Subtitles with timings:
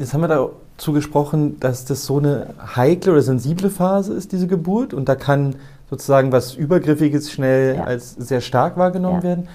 [0.00, 4.46] Jetzt haben wir dazu gesprochen, dass das so eine heikle oder sensible Phase ist, diese
[4.46, 4.94] Geburt.
[4.94, 5.56] Und da kann
[5.90, 7.84] sozusagen was Übergriffiges schnell ja.
[7.84, 9.22] als sehr stark wahrgenommen ja.
[9.22, 9.48] werden.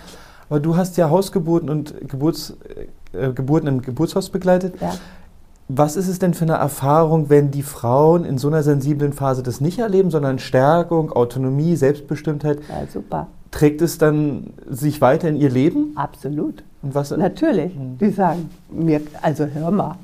[0.47, 2.55] Aber du hast ja Hausgeburten und Geburts,
[3.12, 4.76] äh, Geburten im Geburtshaus begleitet.
[4.79, 4.94] Ja.
[5.68, 9.41] Was ist es denn für eine Erfahrung, wenn die Frauen in so einer sensiblen Phase
[9.41, 12.59] das nicht erleben, sondern Stärkung, Autonomie, Selbstbestimmtheit?
[12.70, 13.27] Ja, super.
[13.50, 15.93] Trägt es dann sich weiter in ihr Leben?
[15.96, 16.64] Absolut.
[16.84, 17.09] Und was?
[17.09, 17.73] Natürlich.
[17.73, 17.98] Hm.
[17.98, 19.96] Die sagen mir, also hör mal,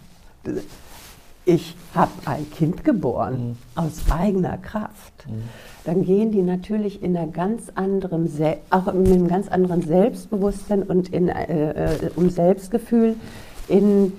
[1.45, 3.83] ich habe ein Kind geboren mhm.
[3.83, 5.27] aus eigener Kraft.
[5.27, 5.43] Mhm.
[5.83, 8.29] Dann gehen die natürlich in einer ganz anderen,
[8.69, 13.15] auch mit einem ganz anderen Selbstbewusstsein und in, äh, äh, um Selbstgefühl
[13.67, 14.13] in,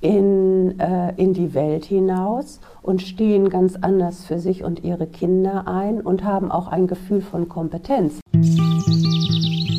[0.00, 5.66] in, äh, in die Welt hinaus und stehen ganz anders für sich und ihre Kinder
[5.66, 8.20] ein und haben auch ein Gefühl von Kompetenz.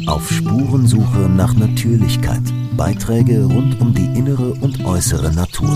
[0.10, 2.42] Auf Spurensuche nach Natürlichkeit.
[2.76, 5.70] Beiträge rund um die innere und äußere Natur.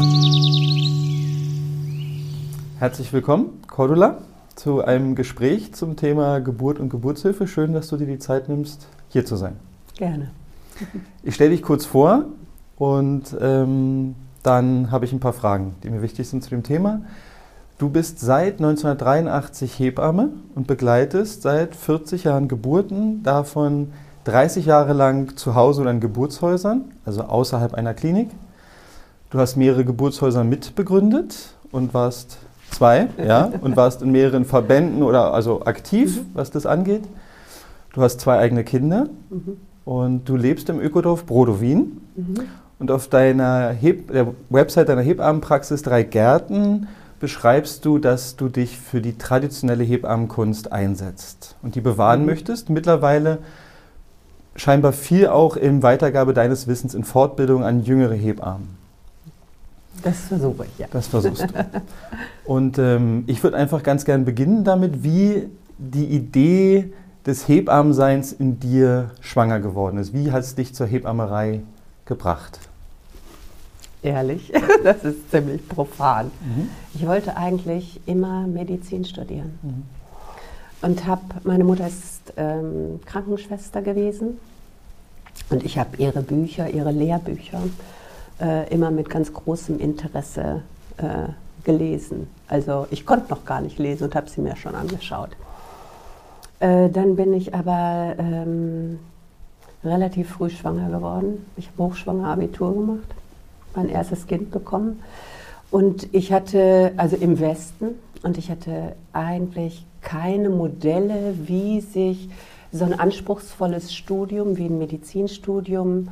[2.80, 4.18] Herzlich willkommen, Cordula,
[4.56, 7.46] zu einem Gespräch zum Thema Geburt und Geburtshilfe.
[7.46, 9.56] Schön, dass du dir die Zeit nimmst, hier zu sein.
[9.98, 10.32] Gerne.
[11.22, 12.26] Ich stelle dich kurz vor
[12.78, 17.02] und ähm, dann habe ich ein paar Fragen, die mir wichtig sind zu dem Thema.
[17.78, 23.92] Du bist seit 1983 Hebamme und begleitest seit 40 Jahren Geburten, davon
[24.26, 28.30] 30 Jahre lang zu Hause oder in Geburtshäusern, also außerhalb einer Klinik.
[29.30, 32.38] Du hast mehrere Geburtshäuser mitbegründet und warst
[32.72, 36.26] zwei, ja, und warst in mehreren Verbänden oder also aktiv, mhm.
[36.34, 37.04] was das angeht.
[37.94, 39.58] Du hast zwei eigene Kinder mhm.
[39.86, 42.02] und du lebst im Ökodorf Brodowin.
[42.16, 42.36] Mhm.
[42.80, 46.88] Und auf deiner Heb der Website deiner Hebammenpraxis Drei Gärten
[47.20, 52.26] beschreibst du, dass du dich für die traditionelle Hebammenkunst einsetzt und die bewahren mhm.
[52.26, 52.70] möchtest.
[52.70, 53.40] Mittlerweile
[54.56, 58.78] scheinbar viel auch in Weitergabe deines Wissens in Fortbildung an jüngere Hebammen.
[60.04, 60.88] Das versuche ich, ja.
[60.92, 61.82] Das versuchst du.
[62.46, 66.92] Und ähm, ich würde einfach ganz gern beginnen damit, wie die Idee
[67.26, 70.14] des Hebammenseins in dir schwanger geworden ist.
[70.14, 71.62] Wie hat es dich zur Hebammerei
[72.06, 72.60] gebracht?
[74.02, 74.52] Ehrlich,
[74.84, 76.32] das ist ziemlich profan.
[76.42, 76.70] Mhm.
[76.94, 79.58] Ich wollte eigentlich immer Medizin studieren.
[79.62, 80.03] Mhm
[80.84, 84.38] und habe, meine Mutter ist ähm, Krankenschwester gewesen
[85.50, 87.62] und ich habe ihre Bücher, ihre Lehrbücher
[88.42, 90.62] äh, immer mit ganz großem Interesse
[90.98, 91.30] äh,
[91.64, 92.28] gelesen.
[92.48, 95.30] Also ich konnte noch gar nicht lesen und habe sie mir schon angeschaut.
[96.60, 99.00] Äh, dann bin ich aber ähm,
[99.86, 101.46] relativ früh schwanger geworden.
[101.56, 103.08] Ich habe hochschwanger Abitur gemacht,
[103.74, 105.02] mein erstes Kind bekommen.
[105.72, 112.30] Und ich hatte, also im Westen, und ich hatte eigentlich keine Modelle, wie sich
[112.72, 116.10] so ein anspruchsvolles Studium wie ein Medizinstudium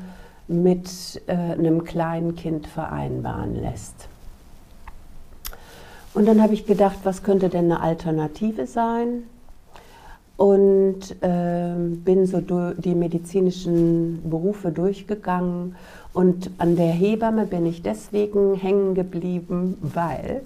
[0.48, 4.08] mit äh, einem kleinen Kind vereinbaren lässt.
[6.14, 9.24] Und dann habe ich gedacht, was könnte denn eine Alternative sein?
[10.36, 15.76] Und äh, bin so die medizinischen Berufe durchgegangen.
[16.14, 20.42] Und an der Hebamme bin ich deswegen hängen geblieben, weil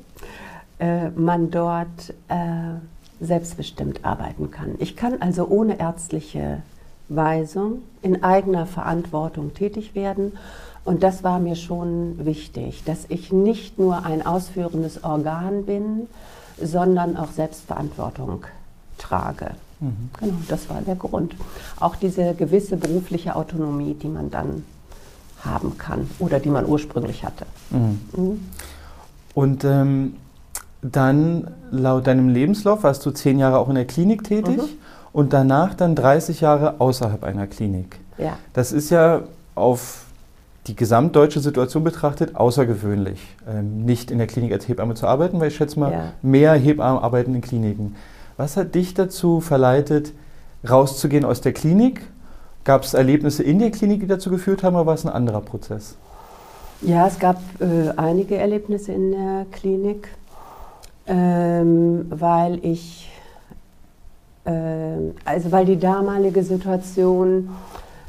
[0.80, 2.76] äh, man dort äh,
[3.26, 4.76] selbstbestimmt arbeiten kann.
[4.80, 6.62] Ich kann also ohne ärztliche
[7.10, 10.34] Weisung in eigener Verantwortung tätig werden.
[10.84, 16.08] Und das war mir schon wichtig, dass ich nicht nur ein ausführendes Organ bin,
[16.62, 18.46] sondern auch Selbstverantwortung
[18.98, 19.52] trage.
[19.80, 20.10] Mhm.
[20.20, 21.36] Genau, das war der Grund.
[21.80, 24.64] Auch diese gewisse berufliche Autonomie, die man dann
[25.44, 27.46] haben kann oder die man ursprünglich hatte.
[27.72, 28.00] Mhm.
[28.16, 28.50] Mhm.
[29.34, 30.16] Und ähm,
[30.92, 34.70] dann laut deinem Lebenslauf warst du zehn Jahre auch in der Klinik tätig mhm.
[35.14, 38.00] und danach dann 30 Jahre außerhalb einer Klinik.
[38.18, 38.38] Ja.
[38.54, 39.24] Das ist ja
[39.56, 40.06] auf
[40.68, 45.50] die gesamtdeutsche Situation betrachtet außergewöhnlich, ähm, nicht in der Klinik als Hebamme zu arbeiten, weil
[45.50, 46.14] ich schätze mal, ja.
[46.22, 47.96] mehr Hebammen arbeiten in Kliniken.
[48.38, 50.14] Was hat dich dazu verleitet,
[50.68, 52.02] rauszugehen aus der Klinik?
[52.64, 55.42] Gab es Erlebnisse in der Klinik, die dazu geführt haben, oder war es ein anderer
[55.42, 55.96] Prozess?
[56.82, 60.10] Ja, es gab äh, einige Erlebnisse in der Klinik
[61.08, 63.10] ähm, weil ich,
[64.46, 64.52] äh,
[65.24, 67.50] also weil die damalige Situation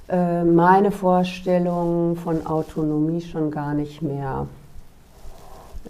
[0.08, 4.46] äh, meine Vorstellung von Autonomie schon gar nicht mehr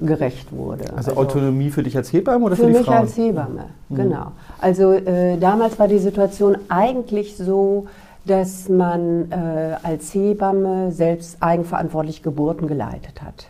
[0.00, 0.84] gerecht wurde.
[0.94, 2.84] Also, also, Autonomie für dich als Hebamme oder für, für die Frauen?
[2.84, 3.96] Für mich als Hebamme, mhm.
[3.96, 4.32] genau.
[4.60, 7.86] Also äh, damals war die Situation eigentlich so,
[8.26, 13.46] dass man äh, als Hebamme selbst eigenverantwortlich Geburten geleitet hat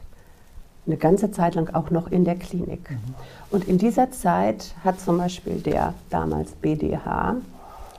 [0.87, 2.91] eine ganze Zeit lang auch noch in der Klinik.
[2.91, 3.15] Mhm.
[3.51, 7.37] Und in dieser Zeit hat zum Beispiel der damals BDH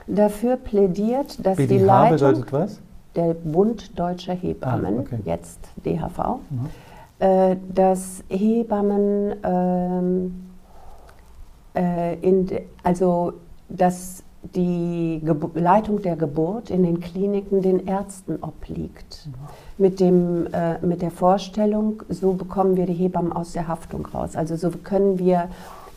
[0.06, 2.80] dafür plädiert, dass BDH die Leitung bedeutet was?
[3.14, 5.18] der Bund Deutscher Hebammen, ah, okay.
[5.24, 6.68] jetzt DHV, mhm.
[7.18, 10.50] äh, dass Hebammen, ähm,
[11.74, 12.48] äh, in,
[12.82, 13.34] also
[13.68, 19.26] dass die Gebu Leitung der Geburt in den Kliniken den Ärzten obliegt.
[19.26, 19.34] Mhm.
[19.78, 24.36] Mit, dem, äh, mit der Vorstellung, so bekommen wir die Hebammen aus der Haftung raus.
[24.36, 25.48] Also so können wir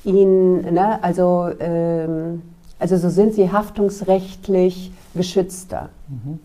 [0.03, 2.41] ihnen, ne, also, ähm,
[2.79, 5.89] also so sind sie haftungsrechtlich geschützter.
[6.07, 6.39] Mhm.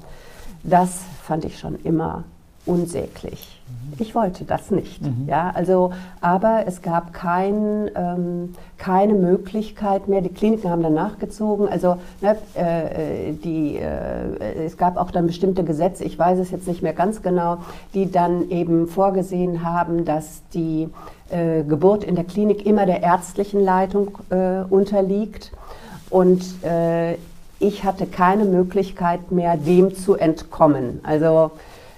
[0.62, 2.25] Das fand ich schon immer
[2.66, 3.60] unsäglich.
[3.68, 3.94] Mhm.
[3.98, 5.02] Ich wollte das nicht.
[5.02, 5.26] Mhm.
[5.26, 10.20] Ja, also, aber es gab kein, ähm, keine Möglichkeit mehr.
[10.20, 11.68] Die Kliniken haben dann nachgezogen.
[11.68, 16.66] Also ne, äh, die, äh, es gab auch dann bestimmte Gesetze, ich weiß es jetzt
[16.66, 17.58] nicht mehr ganz genau,
[17.94, 20.88] die dann eben vorgesehen haben, dass die
[21.30, 25.52] äh, Geburt in der Klinik immer der ärztlichen Leitung äh, unterliegt.
[26.10, 27.14] Und äh,
[27.58, 31.00] ich hatte keine Möglichkeit mehr, dem zu entkommen.
[31.02, 31.52] Also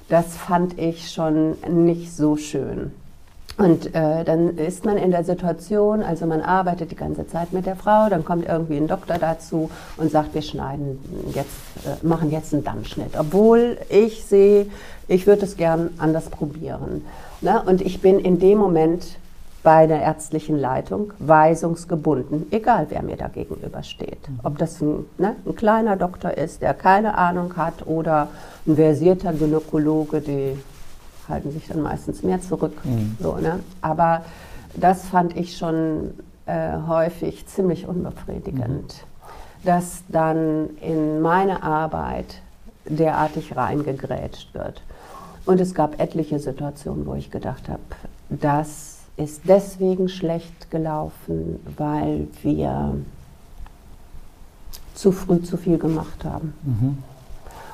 [0.08, 2.92] das fand ich schon nicht so schön.
[3.58, 7.66] Und äh, dann ist man in der Situation, also man arbeitet die ganze Zeit mit
[7.66, 11.00] der Frau, dann kommt irgendwie ein Doktor dazu und sagt, wir schneiden
[11.34, 11.48] jetzt,
[11.84, 13.18] äh, machen jetzt einen Dammschnitt.
[13.18, 14.66] Obwohl ich sehe,
[15.08, 17.04] ich würde es gern anders probieren.
[17.40, 17.60] Ne?
[17.66, 19.18] Und ich bin in dem Moment
[19.62, 24.28] bei der ärztlichen Leitung weisungsgebunden, egal wer mir da gegenübersteht.
[24.28, 24.40] Mhm.
[24.42, 28.28] Ob das ein, ne, ein, kleiner Doktor ist, der keine Ahnung hat, oder
[28.66, 30.58] ein versierter Gynäkologe, die
[31.28, 32.72] halten sich dann meistens mehr zurück.
[32.84, 33.16] Mhm.
[33.20, 33.60] So, ne?
[33.82, 34.24] Aber
[34.74, 36.14] das fand ich schon
[36.46, 39.66] äh, häufig ziemlich unbefriedigend, mhm.
[39.66, 42.40] dass dann in meine Arbeit
[42.86, 44.82] derartig reingegrätscht wird.
[45.44, 47.80] Und es gab etliche Situationen, wo ich gedacht habe,
[48.28, 48.87] das
[49.18, 52.94] ist deswegen schlecht gelaufen, weil wir
[54.94, 56.54] zu früh zu viel gemacht haben.
[56.62, 56.98] Mhm.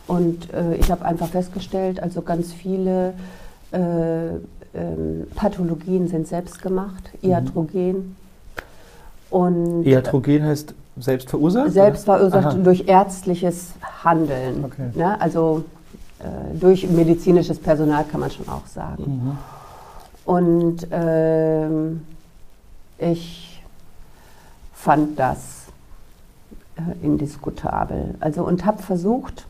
[0.06, 3.14] Und äh, ich habe einfach festgestellt, also ganz viele
[3.73, 4.35] äh,
[4.75, 7.31] ähm, Pathologien sind selbst gemacht, mhm.
[7.31, 8.17] iatrogen.
[9.31, 11.73] Und iatrogen heißt selbst verursacht?
[11.73, 13.73] Selbst verursacht durch ärztliches
[14.05, 14.64] Handeln.
[14.64, 14.91] Okay.
[14.94, 15.20] Ne?
[15.20, 15.64] Also
[16.20, 19.05] äh, durch medizinisches Personal kann man schon auch sagen.
[19.05, 19.38] Mhm.
[20.25, 22.03] Und ähm,
[22.99, 23.62] ich
[24.73, 25.67] fand das
[26.76, 28.15] äh, indiskutabel.
[28.21, 29.47] Also und habe versucht,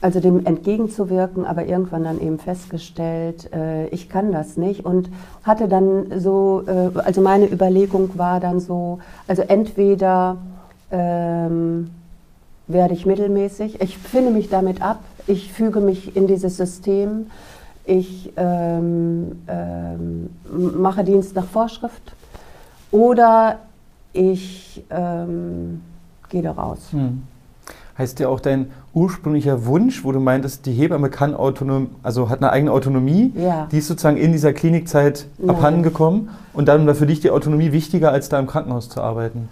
[0.00, 4.84] also dem entgegenzuwirken, aber irgendwann dann eben festgestellt, äh, ich kann das nicht.
[4.84, 5.08] Und
[5.44, 8.98] hatte dann so, äh, also meine Überlegung war dann so,
[9.28, 10.38] also entweder
[10.90, 11.90] ähm,
[12.66, 17.30] werde ich mittelmäßig, ich finde mich damit ab, ich füge mich in dieses System,
[17.84, 20.30] ich ähm, ähm,
[20.80, 22.14] mache Dienst nach Vorschrift
[22.90, 23.58] oder
[24.12, 25.80] ich ähm,
[26.28, 26.78] gehe da raus.
[26.90, 27.22] Hm.
[27.98, 32.38] Heißt ja auch dein ursprünglicher Wunsch, wo du meintest, die Hebamme kann autonom, also hat
[32.40, 33.68] eine eigene Autonomie, ja.
[33.70, 35.50] die ist sozusagen in dieser Klinikzeit Nein.
[35.50, 39.00] abhanden gekommen und dann war für dich die Autonomie wichtiger, als da im Krankenhaus zu
[39.00, 39.48] arbeiten?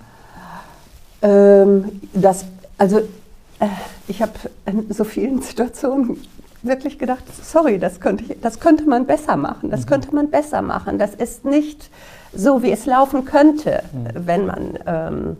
[1.22, 1.84] Ähm,
[2.14, 2.46] das,
[2.78, 3.66] also äh,
[4.08, 4.32] ich habe
[4.66, 6.16] in so vielen Situationen
[6.62, 9.86] wirklich gedacht, sorry, das könnte, ich, das könnte man besser machen, das mhm.
[9.86, 10.98] könnte man besser machen.
[10.98, 11.90] Das ist nicht
[12.32, 14.26] so, wie es laufen könnte, mhm.
[14.26, 15.36] wenn man ähm,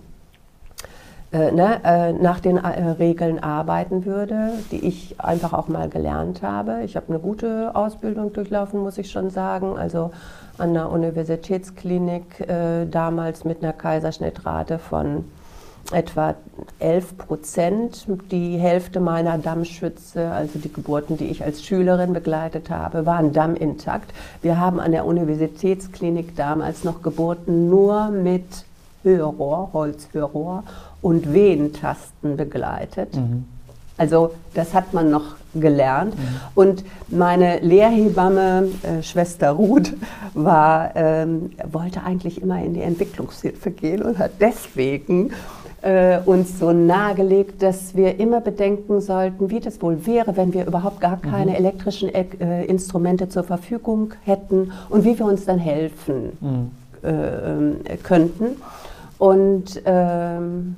[1.32, 6.42] äh, ne, äh, nach den äh, Regeln arbeiten würde, die ich einfach auch mal gelernt
[6.42, 6.82] habe.
[6.82, 9.78] Ich habe eine gute Ausbildung durchlaufen, muss ich schon sagen.
[9.78, 10.10] Also
[10.58, 15.24] an der Universitätsklinik äh, damals mit einer Kaiserschnittrate von
[15.92, 16.34] etwa
[16.78, 18.06] 11 Prozent.
[18.30, 24.12] Die Hälfte meiner Dammschütze, also die Geburten, die ich als Schülerin begleitet habe, waren dammintakt.
[24.42, 28.64] Wir haben an der Universitätsklinik damals noch Geburten nur mit
[29.02, 30.64] Hörrohr, Holzhörrohr
[31.00, 33.16] und Wehentasten begleitet.
[33.16, 33.44] Mhm.
[33.96, 36.16] Also das hat man noch gelernt.
[36.16, 36.22] Mhm.
[36.54, 39.92] Und meine Lehrhebamme, äh, Schwester Ruth,
[40.32, 45.32] war, ähm, wollte eigentlich immer in die Entwicklungshilfe gehen und hat deswegen
[45.82, 50.66] äh, uns so nahegelegt, dass wir immer bedenken sollten, wie das wohl wäre, wenn wir
[50.66, 51.56] überhaupt gar keine mhm.
[51.56, 56.70] elektrischen äh, Instrumente zur Verfügung hätten und wie wir uns dann helfen mhm.
[57.02, 58.56] äh, könnten.
[59.18, 60.76] Und ähm,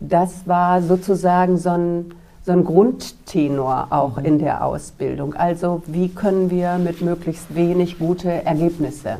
[0.00, 4.24] das war sozusagen so ein, so ein Grundtenor auch mhm.
[4.24, 5.34] in der Ausbildung.
[5.34, 9.18] Also wie können wir mit möglichst wenig gute Ergebnisse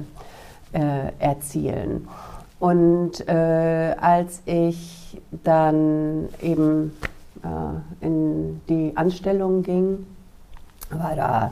[0.73, 2.07] äh, erzielen.
[2.61, 6.93] Und äh, als ich dann eben
[7.45, 10.07] äh, in die Anstellung ging,
[10.91, 11.51] war da,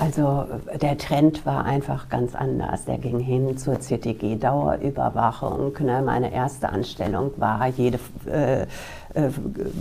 [0.00, 0.46] also
[0.80, 2.84] der Trend war einfach ganz anders.
[2.84, 5.72] Der ging hin zur CTG-Dauerüberwachung.
[5.80, 6.02] Ne?
[6.04, 8.66] Meine erste Anstellung war, jede, äh, äh,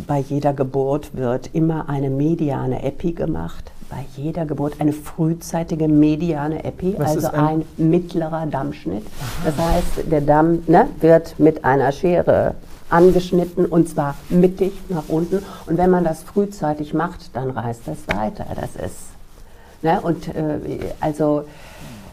[0.06, 6.64] bei jeder Geburt wird immer eine mediane Epi gemacht bei jeder Geburt eine frühzeitige mediane
[6.64, 9.06] Epi, Was also ein- ein, mittlerer Dammschnitt.
[9.46, 12.56] Das heißt, der Damm ne, wird mit einer Schere
[12.90, 15.44] angeschnitten und zwar mittig nach unten.
[15.66, 18.46] Und wenn man das frühzeitig macht, dann reißt das weiter.
[18.56, 19.08] Das ist
[19.82, 20.02] Ne?
[20.02, 20.60] Und äh,
[21.00, 21.44] also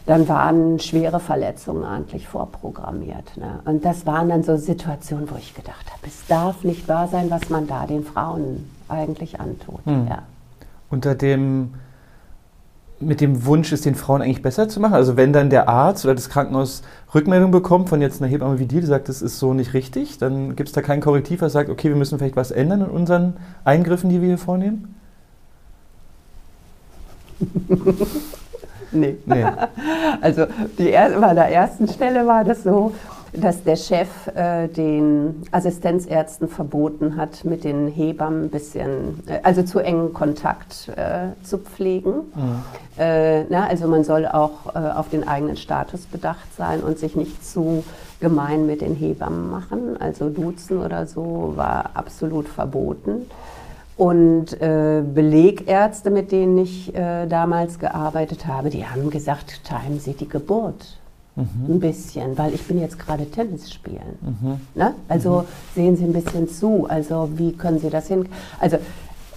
[0.05, 3.37] dann waren schwere Verletzungen eigentlich vorprogrammiert.
[3.37, 3.59] Ne?
[3.65, 7.31] Und das waren dann so Situationen, wo ich gedacht habe, es darf nicht wahr sein,
[7.31, 9.83] was man da den Frauen eigentlich antut.
[9.85, 10.07] Hm.
[10.07, 10.19] Ja.
[10.89, 11.73] Unter dem,
[12.99, 14.93] mit dem Wunsch, es den Frauen eigentlich besser zu machen?
[14.93, 16.81] Also wenn dann der Arzt oder das Krankenhaus
[17.13, 20.17] Rückmeldung bekommt von jetzt einer Hebamme wie dir, die sagt, das ist so nicht richtig,
[20.17, 22.87] dann gibt es da kein Korrektiv, was sagt, okay, wir müssen vielleicht was ändern in
[22.87, 24.95] unseren Eingriffen, die wir hier vornehmen?
[28.91, 29.17] Nee.
[29.25, 29.45] Nee.
[30.21, 30.45] Also
[30.77, 32.93] die er bei der ersten Stelle war das so,
[33.37, 39.63] dass der Chef äh, den Assistenzärzten verboten hat, mit den Hebammen ein bisschen, äh, also
[39.63, 42.13] zu engen Kontakt äh, zu pflegen.
[42.97, 47.15] Äh, na, also man soll auch äh, auf den eigenen Status bedacht sein und sich
[47.15, 47.83] nicht zu
[48.19, 49.97] gemein mit den Hebammen machen.
[49.99, 53.25] Also duzen oder so war absolut verboten.
[53.97, 60.13] Und äh, Belegärzte, mit denen ich äh, damals gearbeitet habe, die haben gesagt, timen Sie
[60.13, 60.97] die Geburt
[61.35, 64.61] ein bisschen, weil ich bin jetzt gerade Tennis spielen.
[64.73, 64.93] Ne?
[65.09, 66.87] Also sehen Sie ein bisschen zu.
[66.87, 68.29] Also wie können Sie das hin?
[68.59, 68.77] Also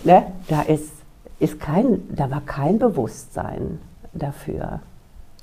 [0.04, 0.92] ne, da ist,
[1.40, 3.78] ist kein, da war kein Bewusstsein
[4.12, 4.80] dafür.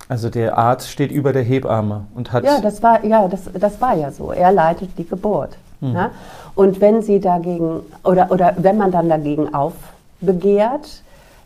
[0.08, 2.46] Also der Arzt steht über der Hebamme und hat.
[2.46, 4.32] Ja, das war, ja, das, das war ja so.
[4.32, 5.58] Er leitet die Geburt.
[5.82, 6.12] Ne?
[6.56, 11.04] Und wenn sie dagegen, oder, oder wenn man dann dagegen aufbegehrt,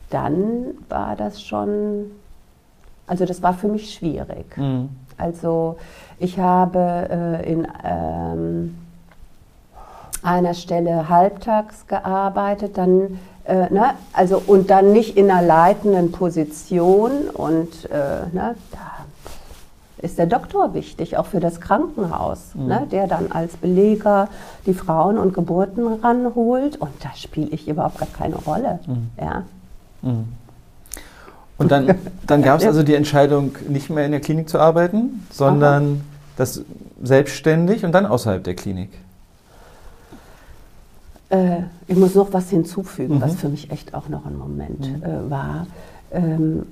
[0.10, 2.06] dann war das schon,
[3.10, 4.56] also das war für mich schwierig.
[4.56, 4.90] Mhm.
[5.18, 5.78] Also
[6.20, 8.78] ich habe äh, in ähm,
[10.22, 17.30] einer Stelle halbtags gearbeitet, dann äh, ne, also und dann nicht in einer leitenden Position
[17.34, 18.80] und äh, ne, da
[19.98, 24.30] ist der Doktor wichtig, auch für das Krankenhaus, ne, der dann als Beleger
[24.66, 28.80] die Frauen und Geburten ranholt und da spiele ich überhaupt gar keine Rolle.
[29.20, 29.44] Ja.
[31.60, 35.26] Und dann, dann gab es also die Entscheidung, nicht mehr in der Klinik zu arbeiten,
[35.32, 36.02] sondern
[36.38, 36.64] das
[37.04, 38.90] selbstständig und dann außerhalb der Klinik.
[41.30, 43.22] Äh, ich muss noch was hinzufügen, Mhm.
[43.22, 45.68] was für mich echt auch noch ein Moment äh, war.
[46.12, 46.66] Ähm,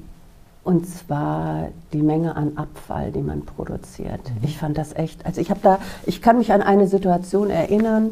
[0.64, 4.20] und zwar die Menge an Abfall, die man produziert.
[4.42, 8.12] Ich fand das echt, also ich habe da, ich kann mich an eine Situation erinnern,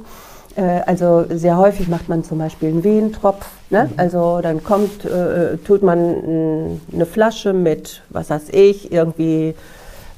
[0.61, 3.45] also sehr häufig macht man zum Beispiel einen Wehentropf.
[3.69, 3.89] Ne?
[3.97, 9.55] Also dann kommt, äh, tut man eine Flasche mit, was weiß ich, irgendwie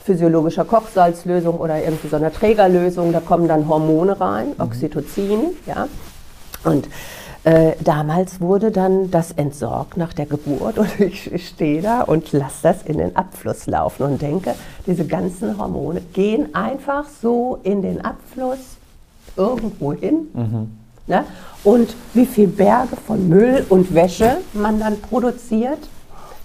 [0.04, 3.12] physiologischer Kochsalzlösung oder irgendwie so einer Trägerlösung.
[3.12, 5.88] Da kommen dann Hormone rein, Oxytocin, ja.
[6.64, 6.88] Und
[7.44, 12.32] äh, damals wurde dann das entsorgt nach der Geburt und ich, ich stehe da und
[12.32, 14.54] lasse das in den Abfluss laufen und denke,
[14.86, 18.77] diese ganzen Hormone gehen einfach so in den Abfluss
[19.38, 20.28] irgendwo hin.
[21.08, 21.24] Ne?
[21.64, 25.80] Und wie viel Berge von Müll und Wäsche man dann produziert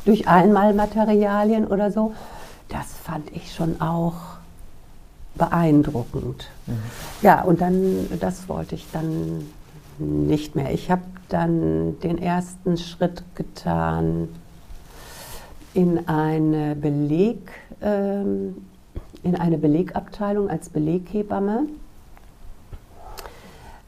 [0.04, 2.12] durch Einmalmaterialien oder so,
[2.68, 4.14] das fand ich schon auch
[5.34, 6.49] beeindruckend.
[7.22, 9.46] Ja, und dann, das wollte ich dann
[9.99, 10.72] nicht mehr.
[10.72, 14.28] Ich habe dann den ersten Schritt getan
[15.75, 17.38] in eine Beleg,
[17.80, 18.56] ähm,
[19.22, 21.66] in eine Belegabteilung als Beleghebamme.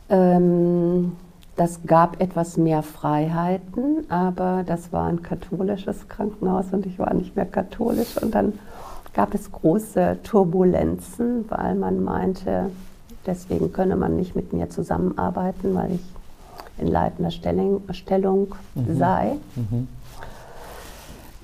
[0.08, 1.12] Ähm,
[1.56, 7.36] das gab etwas mehr Freiheiten, aber das war ein katholisches Krankenhaus und ich war nicht
[7.36, 8.16] mehr katholisch.
[8.20, 8.54] Und dann
[9.14, 12.70] gab es große Turbulenzen, weil man meinte,
[13.24, 16.04] deswegen könne man nicht mit mir zusammenarbeiten, weil ich
[16.78, 18.54] in leitender Stellung, Stellung
[18.98, 19.36] sei.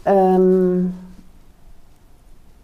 [0.04, 0.94] Ähm,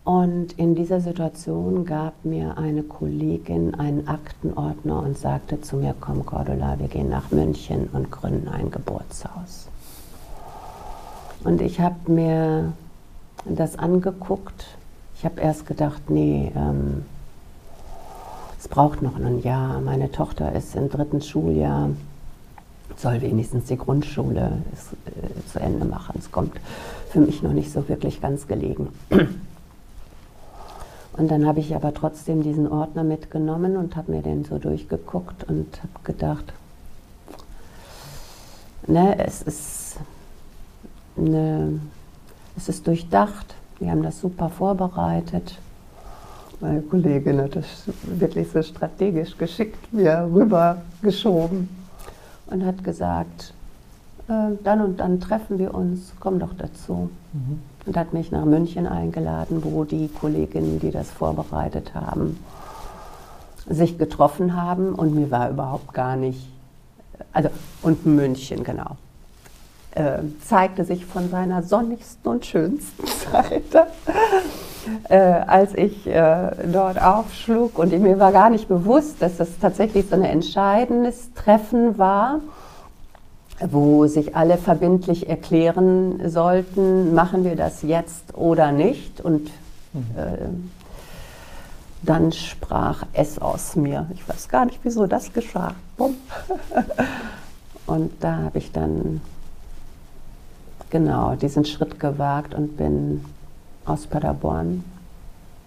[0.06, 6.24] und in dieser Situation gab mir eine Kollegin einen Aktenordner und sagte zu mir, komm
[6.24, 9.66] Cordula, wir gehen nach München und gründen ein Geburtshaus.
[11.42, 12.72] Und ich habe mir
[13.46, 14.66] das angeguckt.
[15.16, 17.04] Ich habe erst gedacht, nee, ähm,
[18.60, 19.80] es braucht noch ein Jahr.
[19.80, 21.90] Meine Tochter ist im dritten Schuljahr,
[22.96, 26.14] soll wenigstens die Grundschule ist, äh, zu Ende machen.
[26.16, 26.60] Es kommt
[27.10, 28.90] für mich noch nicht so wirklich ganz gelegen.
[31.16, 35.44] Und dann habe ich aber trotzdem diesen Ordner mitgenommen und habe mir den so durchgeguckt
[35.44, 36.52] und habe gedacht,
[38.86, 39.96] ne, es ist,
[41.16, 41.80] eine,
[42.56, 45.58] es ist durchdacht, wir haben das super vorbereitet.
[46.60, 51.68] Meine Kollegin hat das wirklich so strategisch geschickt mir rübergeschoben
[52.46, 53.52] und hat gesagt,
[54.28, 57.10] äh, dann und dann treffen wir uns, komm doch dazu.
[57.32, 57.75] Mhm.
[57.86, 62.38] Und hat mich nach München eingeladen, wo die Kolleginnen, die das vorbereitet haben,
[63.68, 66.48] sich getroffen haben und mir war überhaupt gar nicht,
[67.32, 67.48] also
[67.82, 68.96] und München, genau,
[69.96, 73.86] äh, zeigte sich von seiner sonnigsten und schönsten Seite.
[75.08, 80.06] Äh, als ich äh, dort aufschlug und mir war gar nicht bewusst, dass das tatsächlich
[80.08, 82.40] so ein entscheidendes Treffen war
[83.60, 89.20] wo sich alle verbindlich erklären sollten, machen wir das jetzt oder nicht.
[89.20, 89.50] Und
[89.92, 90.04] mhm.
[90.16, 90.48] äh,
[92.02, 94.06] dann sprach es aus mir.
[94.14, 95.74] Ich weiß gar nicht, wieso das geschah.
[97.86, 99.20] und da habe ich dann
[100.90, 103.24] genau diesen Schritt gewagt und bin
[103.84, 104.84] aus Paderborn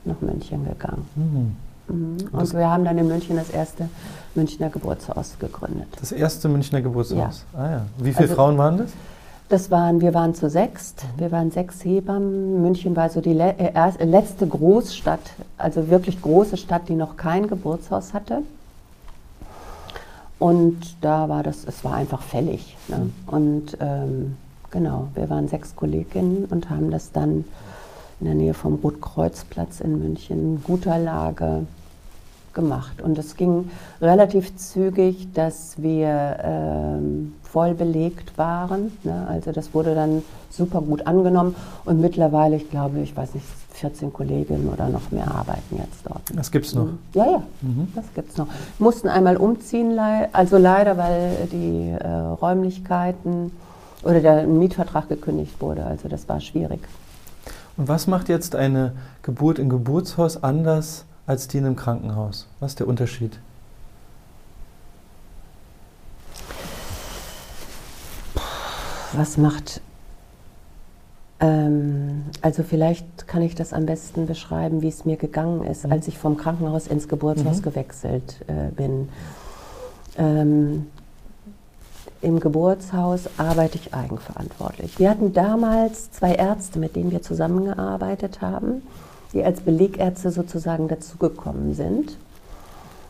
[0.05, 1.07] nach München gegangen.
[1.15, 1.68] Mhm.
[1.89, 2.17] Mhm.
[2.31, 3.89] Und wir haben dann in München das erste
[4.35, 5.87] Münchner Geburtshaus gegründet.
[5.99, 7.45] Das erste Münchner Geburtshaus?
[7.53, 7.59] Ja.
[7.59, 7.85] Ah ja.
[7.97, 8.91] Wie viele also, Frauen waren das?
[9.49, 12.61] Das waren, wir waren zu sechst, wir waren sechs Hebammen.
[12.61, 15.21] München war so die le äh, erste, letzte Großstadt,
[15.57, 18.43] also wirklich große Stadt, die noch kein Geburtshaus hatte.
[20.37, 22.77] Und da war das, es war einfach fällig.
[22.87, 22.97] Ne?
[22.97, 23.11] Mhm.
[23.25, 24.37] Und ähm,
[24.69, 27.43] genau, wir waren sechs Kolleginnen und haben das dann
[28.19, 31.65] in der Nähe vom Rotkreuzplatz in München, guter Lage,
[32.53, 33.01] gemacht.
[33.01, 33.69] Und es ging
[34.01, 38.91] relativ zügig, dass wir ähm, voll belegt waren.
[39.03, 39.27] Ne?
[39.29, 41.55] Also das wurde dann super gut angenommen.
[41.85, 46.21] Und mittlerweile, ich glaube, ich weiß nicht, 14 Kolleginnen oder noch mehr arbeiten jetzt dort.
[46.33, 46.89] Das gibt es noch?
[47.13, 47.87] Ja, ja, mhm.
[47.95, 48.47] das gibt es noch.
[48.77, 49.97] Mussten einmal umziehen,
[50.33, 53.51] also leider, weil die äh, Räumlichkeiten
[54.03, 55.85] oder der Mietvertrag gekündigt wurde.
[55.85, 56.81] Also das war schwierig.
[57.77, 58.91] Und was macht jetzt eine
[59.23, 62.47] Geburt im Geburtshaus anders als die in einem Krankenhaus?
[62.59, 63.39] Was ist der Unterschied?
[69.13, 69.81] Was macht
[71.39, 75.91] ähm, also vielleicht kann ich das am besten beschreiben, wie es mir gegangen ist, mhm.
[75.93, 77.61] als ich vom Krankenhaus ins Geburtshaus mhm.
[77.61, 79.07] gewechselt äh, bin.
[80.17, 80.87] Ähm,
[82.21, 84.99] Im Geburtshaus arbeite ich eigenverantwortlich.
[84.99, 88.81] Wir hatten damals zwei Ärzte, mit denen wir zusammengearbeitet haben
[89.33, 92.17] die als Belegärzte sozusagen dazugekommen sind.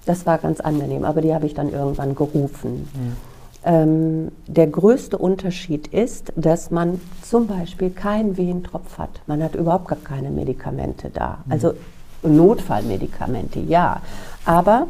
[0.05, 2.89] Das war ganz angenehm, aber die habe ich dann irgendwann gerufen.
[2.93, 3.15] Mhm.
[3.63, 9.21] Ähm, der größte Unterschied ist, dass man zum Beispiel keinen Wehentropf hat.
[9.27, 11.39] Man hat überhaupt gar keine Medikamente da.
[11.45, 11.51] Mhm.
[11.51, 11.73] Also
[12.23, 14.01] Notfallmedikamente, ja.
[14.45, 14.87] Aber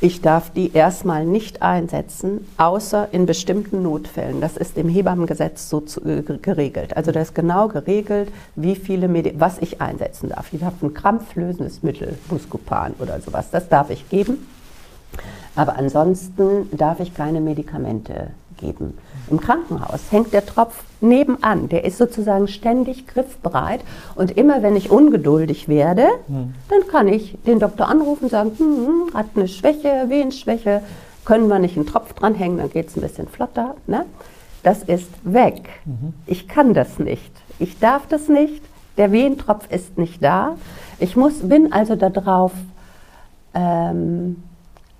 [0.00, 4.40] ich darf die erstmal nicht einsetzen, außer in bestimmten Notfällen.
[4.40, 6.96] Das ist im Hebammengesetz so zu, äh, geregelt.
[6.96, 10.52] Also da ist genau geregelt, wie viele Medi was ich einsetzen darf.
[10.52, 14.46] Ich darf ein krampflösendes Mittel, Buscopan oder sowas, das darf ich geben.
[15.54, 18.96] Aber ansonsten darf ich keine Medikamente geben.
[19.28, 21.68] Im Krankenhaus hängt der Tropf nebenan.
[21.68, 23.80] Der ist sozusagen ständig griffbereit.
[24.14, 26.54] Und immer wenn ich ungeduldig werde, hm.
[26.68, 30.82] dann kann ich den Doktor anrufen und sagen, hm, hm hat eine Schwäche, Wehenschwäche,
[31.24, 33.76] können wir nicht einen Tropf dranhängen, dann geht es ein bisschen flotter.
[33.86, 34.04] Ne?
[34.62, 35.68] Das ist weg.
[35.84, 36.14] Mhm.
[36.26, 37.32] Ich kann das nicht.
[37.58, 38.62] Ich darf das nicht.
[38.96, 40.56] Der Wehentropf ist nicht da.
[40.98, 42.52] Ich muss, bin also darauf
[43.54, 44.42] ähm,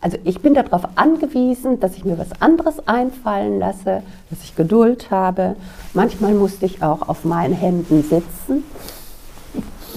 [0.00, 5.10] also ich bin darauf angewiesen, dass ich mir was anderes einfallen lasse, dass ich Geduld
[5.10, 5.56] habe.
[5.92, 8.64] Manchmal musste ich auch auf meinen Händen sitzen,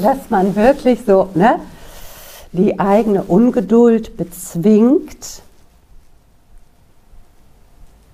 [0.02, 1.60] dass man wirklich so ne,
[2.52, 5.42] die eigene Ungeduld bezwingt.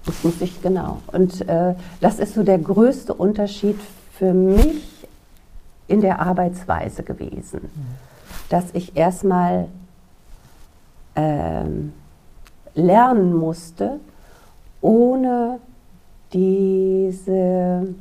[0.06, 1.00] Das muss ich genau.
[1.12, 3.80] Und äh, das ist so der größte Unterschied
[4.14, 4.84] für mich
[5.88, 7.62] in der Arbeitsweise gewesen,
[8.50, 9.68] dass ich erstmal
[11.16, 11.94] ähm,
[12.76, 14.00] lernen musste,
[14.82, 15.60] ohne
[16.34, 17.94] diese,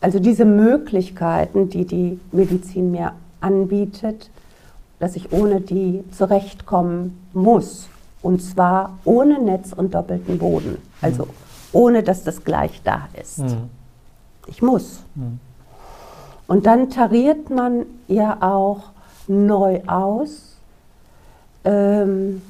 [0.00, 4.30] also diese Möglichkeiten, die die Medizin mir anbietet,
[4.98, 7.88] dass ich ohne die zurechtkommen muss.
[8.20, 10.78] Und zwar ohne Netz und doppelten Boden.
[11.00, 11.30] Also mhm.
[11.72, 13.38] ohne dass das gleich da ist.
[13.38, 13.70] Mhm.
[14.48, 15.04] Ich muss.
[15.14, 15.38] Mhm.
[16.48, 18.90] Und dann tariert man ja auch
[19.28, 20.57] neu aus.
[21.64, 22.42] Ähm,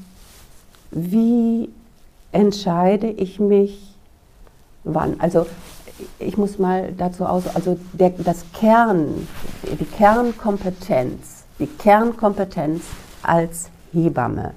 [0.91, 1.71] wie
[2.33, 3.95] entscheide ich mich
[4.85, 5.21] wann?
[5.21, 5.47] Also
[6.19, 9.27] ich muss mal dazu aus, also der, das Kern,
[9.63, 12.85] die Kernkompetenz, die Kernkompetenz
[13.23, 14.55] als Hebamme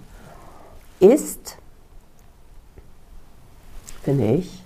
[1.00, 1.58] ist,
[4.04, 4.64] finde ich,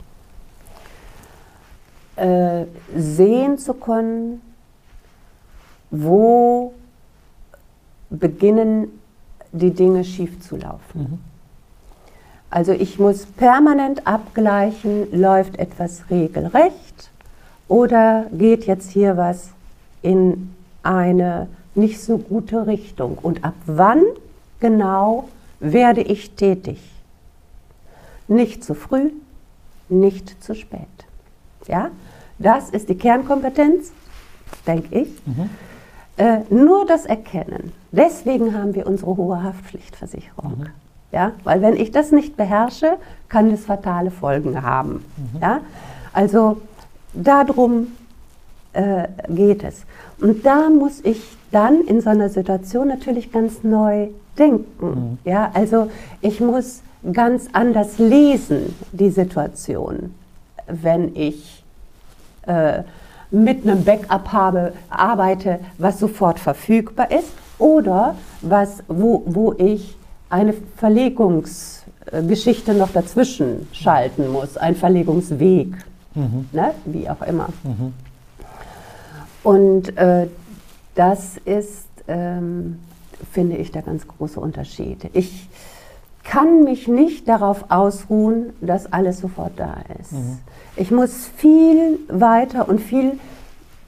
[2.17, 4.41] äh, sehen zu können,
[5.91, 6.73] wo
[8.09, 8.99] beginnen
[9.55, 11.01] die Dinge schief zu laufen.
[11.01, 11.19] Mhm.
[12.49, 17.09] Also ich muss permanent abgleichen, läuft etwas regelrecht
[17.67, 19.49] oder geht jetzt hier was
[20.01, 23.17] in eine nicht so gute Richtung.
[23.17, 24.03] Und ab wann
[24.59, 25.27] genau
[25.59, 26.79] werde ich tätig?
[28.27, 29.11] Nicht zu früh,
[29.89, 30.81] nicht zu spät.
[31.67, 31.89] Ja,
[32.39, 33.91] das ist die Kernkompetenz,
[34.65, 35.09] denke ich.
[35.25, 35.49] Mhm.
[36.17, 37.73] Äh, nur das Erkennen.
[37.91, 40.59] Deswegen haben wir unsere hohe Haftpflichtversicherung.
[40.59, 40.67] Mhm.
[41.11, 42.97] Ja, weil wenn ich das nicht beherrsche,
[43.29, 45.05] kann das fatale Folgen haben.
[45.17, 45.41] Mhm.
[45.41, 45.59] Ja,
[46.13, 46.61] also
[47.13, 47.87] darum
[48.73, 49.83] äh, geht es.
[50.19, 55.19] Und da muss ich dann in so einer Situation natürlich ganz neu denken.
[55.23, 55.29] Mhm.
[55.29, 55.89] Ja, also
[56.21, 56.81] ich muss
[57.13, 60.13] ganz anders lesen, die Situation,
[60.67, 61.63] wenn ich
[62.47, 62.83] äh,
[63.31, 69.97] mit einem Backup habe, arbeite, was sofort verfügbar ist oder was, wo, wo ich
[70.29, 75.73] eine Verlegungsgeschichte noch dazwischen schalten muss, ein Verlegungsweg,
[76.13, 76.49] mhm.
[76.51, 76.73] ne?
[76.85, 77.49] wie auch immer.
[77.63, 77.93] Mhm.
[79.43, 80.27] Und äh,
[80.95, 82.79] das ist, ähm,
[83.31, 85.09] finde ich, der ganz große Unterschied.
[85.13, 85.49] Ich
[86.23, 90.13] kann mich nicht darauf ausruhen, dass alles sofort da ist.
[90.13, 90.39] Mhm.
[90.75, 93.13] Ich muss viel weiter und viel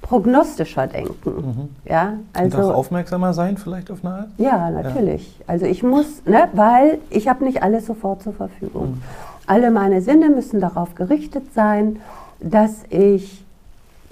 [0.02, 1.16] prognostischer denken.
[1.26, 1.70] Mhm.
[1.90, 4.28] Ja, also, und auch aufmerksamer sein vielleicht auf eine Art?
[4.38, 5.40] Ja, natürlich.
[5.40, 5.46] Ja.
[5.48, 8.92] Also ich muss, ne, weil ich habe nicht alles sofort zur Verfügung.
[8.92, 9.02] Mhm.
[9.48, 12.00] Alle meine Sinne müssen darauf gerichtet sein,
[12.40, 13.44] dass ich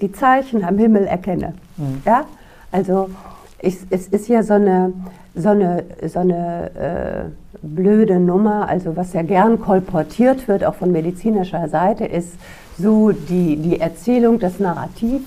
[0.00, 1.54] die Zeichen am Himmel erkenne.
[1.76, 2.02] Mhm.
[2.04, 2.24] Ja,
[2.72, 3.08] also
[3.60, 4.92] ich, es ist ja so eine,
[5.34, 7.24] so eine, so eine äh,
[7.62, 12.34] blöde Nummer, also was ja gern kolportiert wird, auch von medizinischer Seite, ist
[12.78, 15.22] so die, die Erzählung, das Narrativ,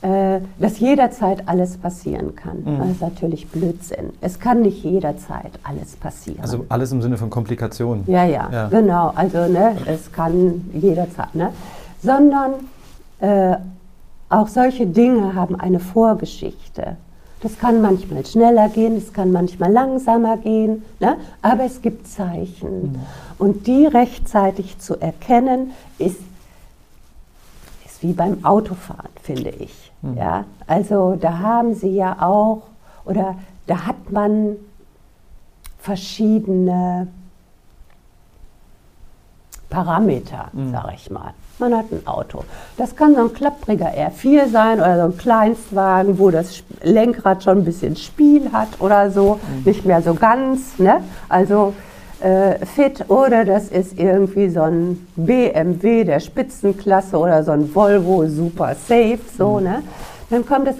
[0.00, 2.62] äh, dass jederzeit alles passieren kann.
[2.64, 2.78] Mhm.
[2.78, 4.10] Das ist natürlich Blödsinn.
[4.20, 6.40] Es kann nicht jederzeit alles passieren.
[6.40, 8.04] Also alles im Sinne von Komplikationen.
[8.06, 8.68] Ja, ja, ja.
[8.68, 9.12] genau.
[9.14, 11.34] Also ne, es kann jederzeit.
[11.34, 11.50] Ne?
[12.00, 12.52] Sondern
[13.20, 13.56] äh,
[14.28, 16.96] auch solche Dinge haben eine Vorgeschichte.
[17.40, 21.16] Das kann manchmal schneller gehen, es kann manchmal langsamer gehen, ne?
[21.40, 22.92] aber es gibt Zeichen.
[22.92, 22.98] Mhm.
[23.38, 26.20] Und die rechtzeitig zu erkennen, ist,
[27.98, 29.92] ist wie beim Autofahren, finde ich.
[30.02, 30.16] Mhm.
[30.16, 30.44] Ja?
[30.66, 32.62] Also da haben sie ja auch,
[33.04, 33.34] oder
[33.66, 34.56] da hat man
[35.78, 37.08] verschiedene
[39.70, 40.72] Parameter, mhm.
[40.72, 41.34] sage ich mal.
[41.58, 42.44] Man hat ein Auto.
[42.76, 47.58] Das kann so ein klappriger R4 sein oder so ein Kleinstwagen, wo das Lenkrad schon
[47.58, 49.64] ein bisschen Spiel hat oder so, mhm.
[49.64, 50.78] nicht mehr so ganz.
[50.78, 51.02] Ne?
[51.28, 51.74] Also
[52.20, 58.26] äh, fit oder das ist irgendwie so ein BMW der Spitzenklasse oder so ein Volvo
[58.26, 59.64] Super Safe, so, mhm.
[59.64, 59.82] ne?
[60.30, 60.76] Dann kommt es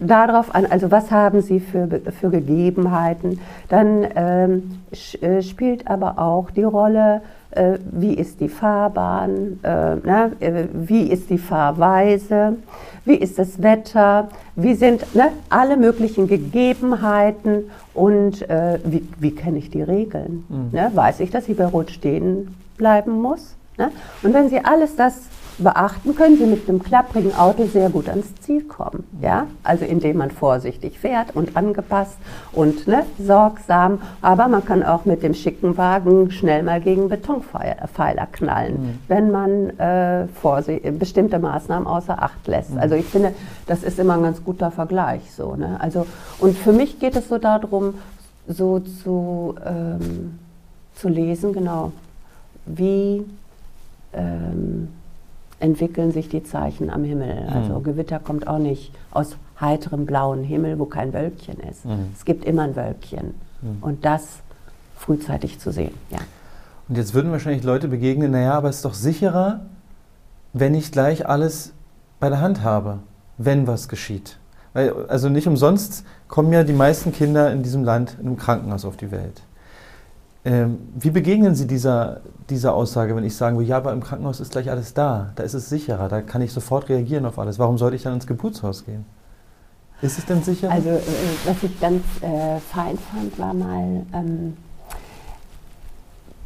[0.00, 3.40] darauf an, also was haben Sie für, für Gegebenheiten.
[3.68, 4.80] Dann ähm,
[5.20, 11.02] äh, spielt aber auch die Rolle, äh, wie ist die Fahrbahn, äh, ne, äh, wie
[11.02, 12.56] ist die Fahrweise,
[13.04, 19.58] wie ist das Wetter, wie sind ne, alle möglichen Gegebenheiten und äh, wie, wie kenne
[19.58, 20.44] ich die Regeln.
[20.48, 20.68] Mhm.
[20.72, 23.56] Ne, weiß ich, dass ich bei Rot stehen bleiben muss.
[23.78, 23.90] Ne?
[24.22, 25.22] Und wenn Sie alles das
[25.62, 29.04] beachten, können Sie mit einem klapprigen Auto sehr gut ans Ziel kommen.
[29.20, 29.46] Ja?
[29.62, 32.16] Also indem man vorsichtig fährt und angepasst
[32.52, 34.00] und ne, sorgsam.
[34.22, 38.98] Aber man kann auch mit dem schicken Wagen schnell mal gegen Betonpfeiler knallen, mhm.
[39.08, 40.26] wenn man äh,
[40.92, 42.70] bestimmte Maßnahmen außer Acht lässt.
[42.70, 42.78] Mhm.
[42.78, 43.34] Also ich finde,
[43.66, 45.30] das ist immer ein ganz guter Vergleich.
[45.32, 45.76] So, ne?
[45.80, 46.06] also,
[46.38, 47.94] und für mich geht es so darum,
[48.48, 50.38] so zu, ähm,
[50.94, 51.92] zu lesen, genau,
[52.66, 53.24] wie
[54.12, 54.88] ähm,
[55.60, 57.42] entwickeln sich die Zeichen am Himmel.
[57.42, 57.48] Mhm.
[57.48, 61.84] Also Gewitter kommt auch nicht aus heiterem blauen Himmel, wo kein Wölkchen ist.
[61.84, 62.10] Mhm.
[62.14, 63.34] Es gibt immer ein Wölkchen.
[63.62, 63.78] Mhm.
[63.82, 64.40] Und das
[64.96, 65.94] frühzeitig zu sehen.
[66.10, 66.18] Ja.
[66.88, 69.60] Und jetzt würden wahrscheinlich Leute begegnen, naja, aber es ist doch sicherer,
[70.52, 71.72] wenn ich gleich alles
[72.18, 72.98] bei der Hand habe,
[73.38, 74.38] wenn was geschieht.
[74.72, 78.84] Weil, also nicht umsonst kommen ja die meisten Kinder in diesem Land in einem Krankenhaus
[78.84, 79.42] auf die Welt.
[80.44, 84.40] Ähm, wie begegnen Sie dieser, dieser Aussage, wenn ich sagen will, ja, aber im Krankenhaus
[84.40, 87.58] ist gleich alles da, da ist es sicherer, da kann ich sofort reagieren auf alles.
[87.58, 89.04] Warum sollte ich dann ins Geburtshaus gehen?
[90.00, 90.70] Ist es denn sicher?
[90.70, 91.00] Also, äh,
[91.44, 94.56] was ich ganz äh, fein fand, war mal ähm,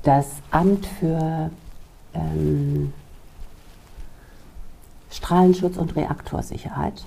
[0.03, 1.51] das Amt für
[2.15, 2.93] ähm,
[5.11, 7.05] Strahlenschutz und Reaktorsicherheit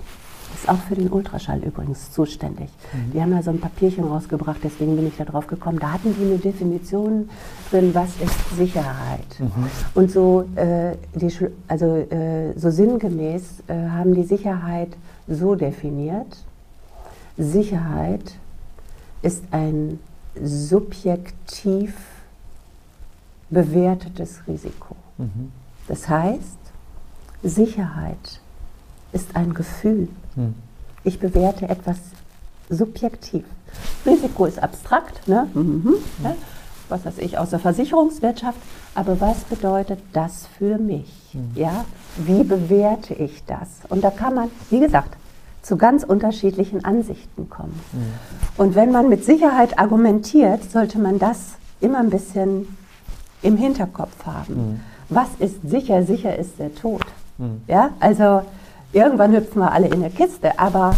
[0.54, 2.68] ist auch für den Ultraschall übrigens zuständig.
[2.92, 3.12] Mhm.
[3.12, 5.78] Die haben da so ein Papierchen rausgebracht, deswegen bin ich da drauf gekommen.
[5.78, 7.28] Da hatten die eine Definition
[7.70, 9.38] drin, was ist Sicherheit.
[9.38, 9.70] Mhm.
[9.94, 11.32] Und so, äh, die,
[11.68, 16.44] also, äh, so sinngemäß äh, haben die Sicherheit so definiert.
[17.36, 18.34] Sicherheit
[19.22, 19.98] ist ein
[20.42, 21.94] subjektiv
[23.50, 24.96] bewertetes Risiko.
[25.18, 25.52] Mhm.
[25.86, 26.58] Das heißt,
[27.42, 28.40] Sicherheit
[29.12, 30.08] ist ein Gefühl.
[31.04, 31.98] Ich bewerte etwas
[32.68, 33.44] subjektiv.
[34.04, 35.48] Risiko ist abstrakt, ne?
[35.54, 35.94] Mhm.
[36.22, 36.34] Ja?
[36.88, 38.58] was weiß ich, aus der Versicherungswirtschaft.
[38.94, 41.12] Aber was bedeutet das für mich?
[41.32, 41.50] Mhm.
[41.54, 41.84] Ja?
[42.16, 43.68] Wie bewerte ich das?
[43.88, 45.16] Und da kann man, wie gesagt,
[45.62, 47.78] zu ganz unterschiedlichen Ansichten kommen.
[47.92, 48.12] Mhm.
[48.56, 52.76] Und wenn man mit Sicherheit argumentiert, sollte man das immer ein bisschen
[53.42, 54.54] im Hinterkopf haben.
[54.54, 54.80] Mhm.
[55.10, 56.04] Was ist sicher?
[56.04, 57.04] Sicher ist der Tod.
[57.38, 57.62] Mhm.
[57.66, 58.42] Ja, also
[58.92, 60.94] irgendwann hüpfen wir alle in der Kiste, aber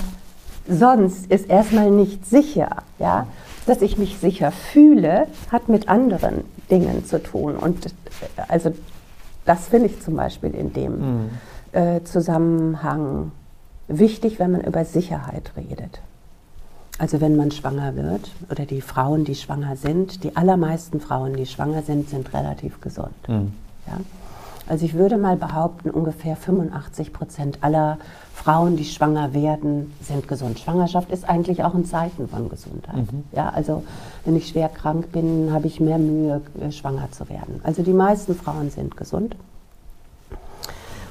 [0.69, 2.69] sonst ist erstmal nicht sicher.
[2.99, 3.27] Ja,
[3.67, 7.57] dass ich mich sicher fühle, hat mit anderen Dingen zu tun.
[7.57, 7.91] Und äh,
[8.49, 8.73] also
[9.45, 11.31] das finde ich zum Beispiel in dem mhm.
[11.73, 13.33] äh, Zusammenhang
[13.89, 16.01] wichtig, wenn man über Sicherheit redet.
[16.99, 21.47] Also wenn man schwanger wird oder die Frauen, die schwanger sind, die allermeisten Frauen, die
[21.47, 23.15] schwanger sind, sind relativ gesund.
[23.27, 23.53] Mhm.
[23.87, 23.95] Ja?
[24.71, 27.99] Also ich würde mal behaupten, ungefähr 85 Prozent aller
[28.33, 30.61] Frauen, die schwanger werden, sind gesund.
[30.61, 33.13] Schwangerschaft ist eigentlich auch ein Zeichen von Gesundheit.
[33.13, 33.25] Mhm.
[33.33, 33.83] Ja, also
[34.25, 37.61] wenn ich schwer krank bin, habe ich mehr Mühe, äh, schwanger zu werden.
[37.65, 39.35] Also die meisten Frauen sind gesund.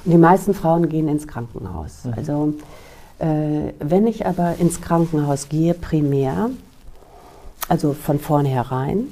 [0.06, 2.06] Und die meisten Frauen gehen ins Krankenhaus.
[2.06, 2.14] Mhm.
[2.16, 2.54] Also
[3.18, 6.48] äh, wenn ich aber ins Krankenhaus gehe, primär,
[7.68, 9.08] also von vornherein,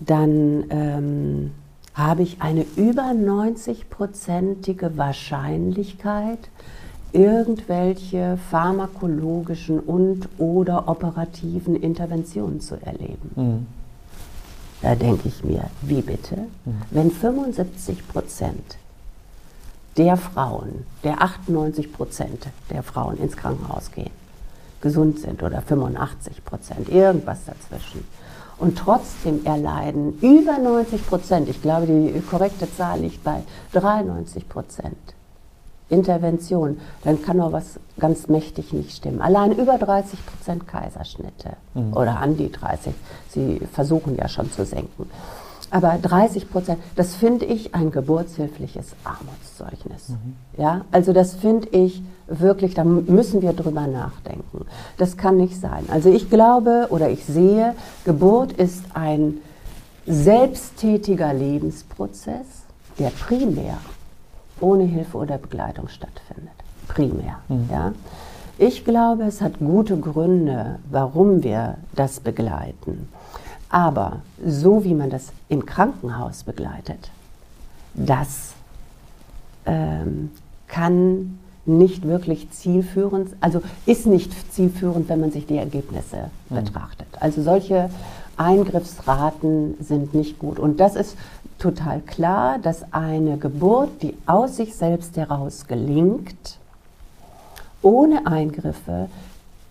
[0.00, 1.52] dann ähm,
[1.94, 6.50] habe ich eine über 90-prozentige Wahrscheinlichkeit,
[7.12, 13.30] irgendwelche pharmakologischen und oder operativen Interventionen zu erleben.
[13.36, 13.66] Mhm.
[14.82, 16.36] Da denke ich mir, wie bitte?
[16.64, 16.82] Mhm.
[16.90, 18.76] Wenn 75 Prozent
[19.96, 24.10] der Frauen, der 98 Prozent der Frauen ins Krankenhaus gehen,
[24.80, 28.04] gesund sind oder 85 Prozent, irgendwas dazwischen.
[28.58, 34.96] Und trotzdem erleiden über 90 Prozent, ich glaube, die korrekte Zahl liegt bei 93 Prozent,
[35.88, 39.20] Intervention, dann kann doch was ganz mächtig nicht stimmen.
[39.20, 41.92] Allein über 30 Prozent Kaiserschnitte mhm.
[41.94, 42.92] oder an die 30%,
[43.28, 45.10] sie versuchen ja schon zu senken.
[45.70, 50.10] Aber 30 Prozent, das finde ich ein geburtshilfliches Armutszeugnis.
[50.10, 50.36] Mhm.
[50.56, 54.66] Ja, also das finde ich wirklich, da müssen wir drüber nachdenken.
[54.96, 55.84] Das kann nicht sein.
[55.88, 59.38] Also ich glaube oder ich sehe, Geburt ist ein
[60.06, 62.64] selbsttätiger Lebensprozess,
[62.98, 63.78] der primär
[64.60, 66.52] ohne Hilfe oder Begleitung stattfindet.
[66.88, 67.38] Primär.
[67.48, 67.68] Mhm.
[67.70, 67.92] Ja.
[68.56, 73.08] Ich glaube, es hat gute Gründe, warum wir das begleiten.
[73.68, 77.10] Aber so wie man das im Krankenhaus begleitet,
[77.94, 78.52] das
[79.66, 80.30] ähm,
[80.68, 86.56] kann nicht wirklich zielführend, also ist nicht zielführend, wenn man sich die Ergebnisse mhm.
[86.56, 87.08] betrachtet.
[87.20, 87.90] Also solche
[88.36, 90.58] Eingriffsraten sind nicht gut.
[90.58, 91.16] Und das ist
[91.58, 96.58] total klar, dass eine Geburt, die aus sich selbst heraus gelingt,
[97.82, 99.08] ohne Eingriffe,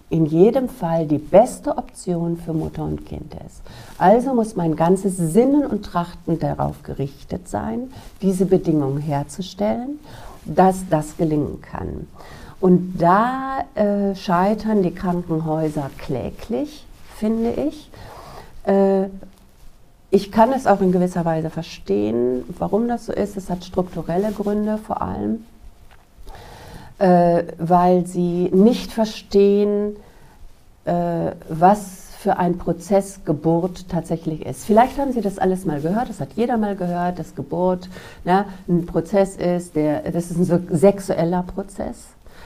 [0.10, 3.62] in jedem Fall die beste Option für Mutter und Kind ist.
[3.98, 10.00] Also muss mein ganzes Sinnen und Trachten darauf gerichtet sein, diese Bedingungen herzustellen,
[10.46, 12.08] dass das gelingen kann.
[12.60, 16.86] Und da äh, scheitern die Krankenhäuser kläglich,
[17.18, 17.90] finde ich.
[18.66, 19.08] Äh,
[20.10, 23.36] ich kann es auch in gewisser Weise verstehen, warum das so ist.
[23.36, 25.44] Es hat strukturelle Gründe vor allem
[27.04, 29.96] äh, weil sie nicht verstehen,
[30.86, 34.64] äh, was für ein Prozess Geburt tatsächlich ist.
[34.64, 37.90] Vielleicht haben Sie das alles mal gehört, das hat jeder mal gehört, dass Geburt
[38.24, 41.98] ne, ein Prozess ist, der, das ist ein sexueller Prozess.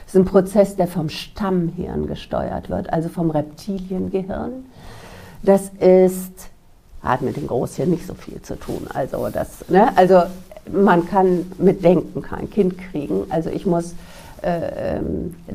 [0.04, 4.64] Es ist ein Prozess, der vom Stammhirn gesteuert wird, also vom Reptiliengehirn.
[5.44, 6.48] Das ist,
[7.00, 8.88] hat mit dem Großhirn nicht so viel zu tun.
[8.92, 10.22] Also, das, ne, also
[10.72, 13.26] man kann mit Denken kein Kind kriegen.
[13.30, 13.94] Also ich muss
[14.42, 14.98] äh,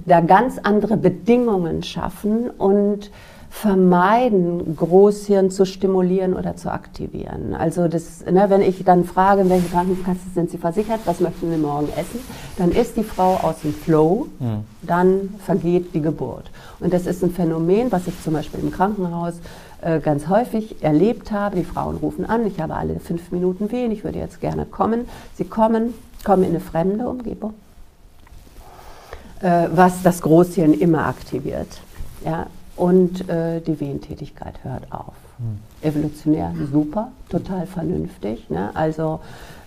[0.06, 3.12] da ganz andere Bedingungen schaffen und
[3.54, 7.54] vermeiden, Großhirn zu stimulieren oder zu aktivieren.
[7.54, 11.52] Also das, ne, wenn ich dann frage, in welche Krankenkasse sind Sie versichert, was möchten
[11.52, 12.20] Sie morgen essen,
[12.58, 14.64] dann ist die Frau aus dem Flow, mhm.
[14.82, 16.50] dann vergeht die Geburt.
[16.80, 19.36] Und das ist ein Phänomen, was ich zum Beispiel im Krankenhaus
[19.82, 21.56] äh, ganz häufig erlebt habe.
[21.56, 25.08] Die Frauen rufen an, ich habe alle fünf Minuten wehen, ich würde jetzt gerne kommen.
[25.36, 25.94] Sie kommen,
[26.26, 27.54] kommen in eine fremde Umgebung
[29.42, 31.68] äh, was das Großhirn immer aktiviert.
[32.26, 32.48] Ja?
[32.76, 35.14] Und äh, die Wehentätigkeit hört auf.
[35.38, 35.60] Hm.
[35.82, 38.50] Evolutionär super, total vernünftig.
[38.50, 38.72] Ne?
[38.74, 39.20] Also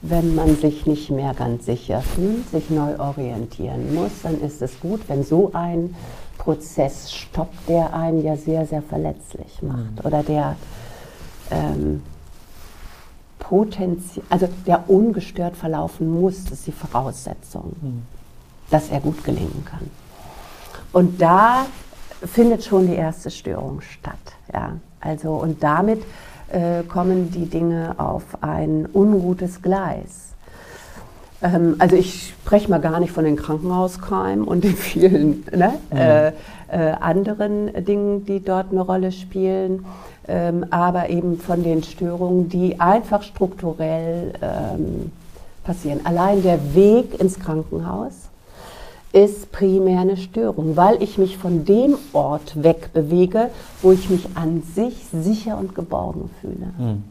[0.03, 4.81] wenn man sich nicht mehr ganz sicher fühlt, sich neu orientieren muss, dann ist es
[4.81, 5.95] gut, wenn so ein
[6.39, 10.05] Prozess stoppt, der einen ja sehr, sehr verletzlich macht hm.
[10.05, 10.57] oder der
[11.51, 12.03] ähm,
[13.49, 18.03] Potenzial, also der ungestört verlaufen muss, das ist die Voraussetzung, mhm.
[18.71, 19.89] dass er gut gelingen kann.
[20.93, 21.67] Und da
[22.25, 24.15] findet schon die erste Störung statt.
[24.53, 24.77] Ja.
[25.01, 26.03] Also, und damit
[26.49, 30.27] äh, kommen die Dinge auf ein ungutes Gleis.
[31.43, 35.97] Ähm, also ich spreche mal gar nicht von den Krankenhauskeimen und den vielen ne, mhm.
[35.97, 36.29] äh,
[36.69, 39.85] äh, anderen Dingen, die dort eine Rolle spielen,
[40.29, 45.13] ähm, aber eben von den Störungen, die einfach strukturell ähm,
[45.65, 46.01] passieren.
[46.05, 48.29] Allein der Weg ins Krankenhaus
[49.13, 53.51] ist primär eine Störung, weil ich mich von dem Ort wegbewege,
[53.83, 56.73] wo ich mich an sich sicher und geborgen fühle.
[56.79, 57.05] Mhm.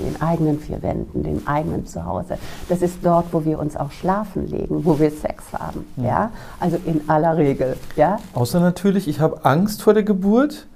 [0.00, 2.38] Den eigenen vier Wänden, dem eigenen Zuhause.
[2.68, 5.86] Das ist dort, wo wir uns auch schlafen legen, wo wir Sex haben.
[5.96, 6.04] Mhm.
[6.04, 6.30] Ja?
[6.60, 7.76] Also in aller Regel.
[7.96, 8.18] Ja?
[8.34, 10.66] Außer natürlich, ich habe Angst vor der Geburt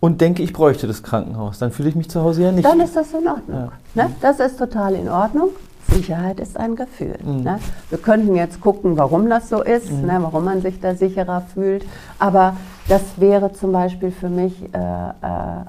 [0.00, 1.58] und denke, ich bräuchte das Krankenhaus.
[1.58, 2.64] Dann fühle ich mich zu Hause ja nicht.
[2.64, 3.70] Dann ist das in Ordnung.
[3.94, 4.06] Ja.
[4.06, 4.10] Ne?
[4.20, 5.50] Das ist total in Ordnung.
[5.90, 7.18] Sicherheit ist ein Gefühl.
[7.24, 7.42] Mhm.
[7.42, 7.58] Ne?
[7.90, 10.06] Wir könnten jetzt gucken, warum das so ist, mhm.
[10.06, 10.18] ne?
[10.20, 11.84] warum man sich da sicherer fühlt.
[12.18, 12.56] Aber
[12.88, 15.12] das wäre zum Beispiel für mich äh, äh,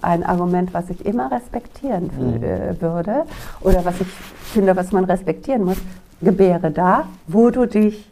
[0.02, 2.44] ein Argument, was ich immer respektieren mhm.
[2.44, 3.24] äh, würde
[3.62, 5.78] oder was ich finde, was man respektieren muss.
[6.22, 8.10] Gebäre da, wo du dich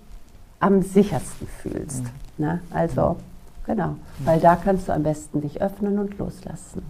[0.59, 2.03] am sichersten fühlst.
[2.03, 2.45] Mhm.
[2.45, 2.59] Ne?
[2.71, 3.17] Also,
[3.65, 3.87] genau.
[3.89, 4.25] Mhm.
[4.25, 6.81] Weil da kannst du am besten dich öffnen und loslassen.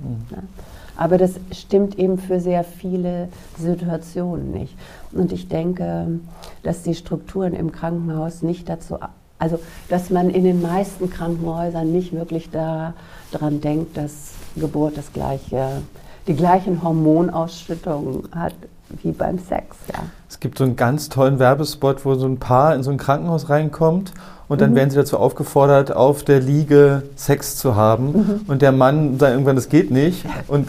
[1.01, 4.77] Aber das stimmt eben für sehr viele Situationen nicht.
[5.11, 6.19] Und ich denke,
[6.61, 8.99] dass die Strukturen im Krankenhaus nicht dazu,
[9.39, 9.57] also
[9.89, 15.81] dass man in den meisten Krankenhäusern nicht wirklich daran denkt, dass Geburt das gleiche,
[16.27, 18.53] die gleichen Hormonausschüttungen hat
[19.01, 19.77] wie beim Sex.
[19.91, 20.03] Ja.
[20.29, 23.49] Es gibt so einen ganz tollen Werbespot, wo so ein Paar in so ein Krankenhaus
[23.49, 24.13] reinkommt
[24.47, 24.75] und dann mhm.
[24.75, 28.11] werden sie dazu aufgefordert, auf der Liege Sex zu haben.
[28.11, 28.41] Mhm.
[28.45, 30.25] Und der Mann sagt irgendwann, das geht nicht.
[30.47, 30.67] Und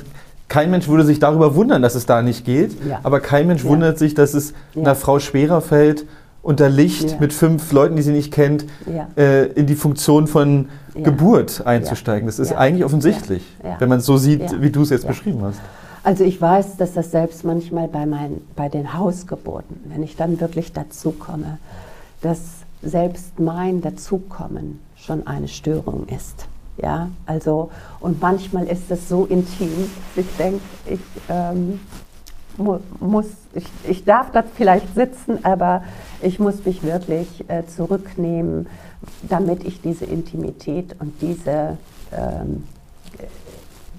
[0.52, 2.76] kein Mensch würde sich darüber wundern, dass es da nicht geht.
[2.86, 3.00] Ja.
[3.04, 3.70] Aber kein Mensch ja.
[3.70, 4.82] wundert sich, dass es ja.
[4.82, 6.04] einer Frau schwerer fällt,
[6.42, 8.66] unter Licht mit fünf Leuten, die sie nicht kennt,
[9.16, 12.26] äh, in die Funktion von Geburt einzusteigen.
[12.26, 13.42] Das ist eigentlich offensichtlich,
[13.78, 15.60] wenn man es so sieht, wie du es jetzt beschrieben hast.
[16.04, 20.38] Also ich weiß, dass das selbst manchmal bei, mein, bei den Hausgeburten, wenn ich dann
[20.38, 21.58] wirklich dazu komme,
[22.20, 22.40] dass
[22.82, 26.46] selbst mein Dazukommen schon eine Störung ist.
[26.78, 31.80] Ja, also, und manchmal ist es so intim, ich denke, ich ähm,
[32.56, 35.85] mu muss, ich, ich darf dort vielleicht sitzen, aber
[36.22, 38.66] ich muss mich wirklich äh, zurücknehmen,
[39.28, 41.76] damit ich diese Intimität und diese,
[42.12, 42.64] ähm,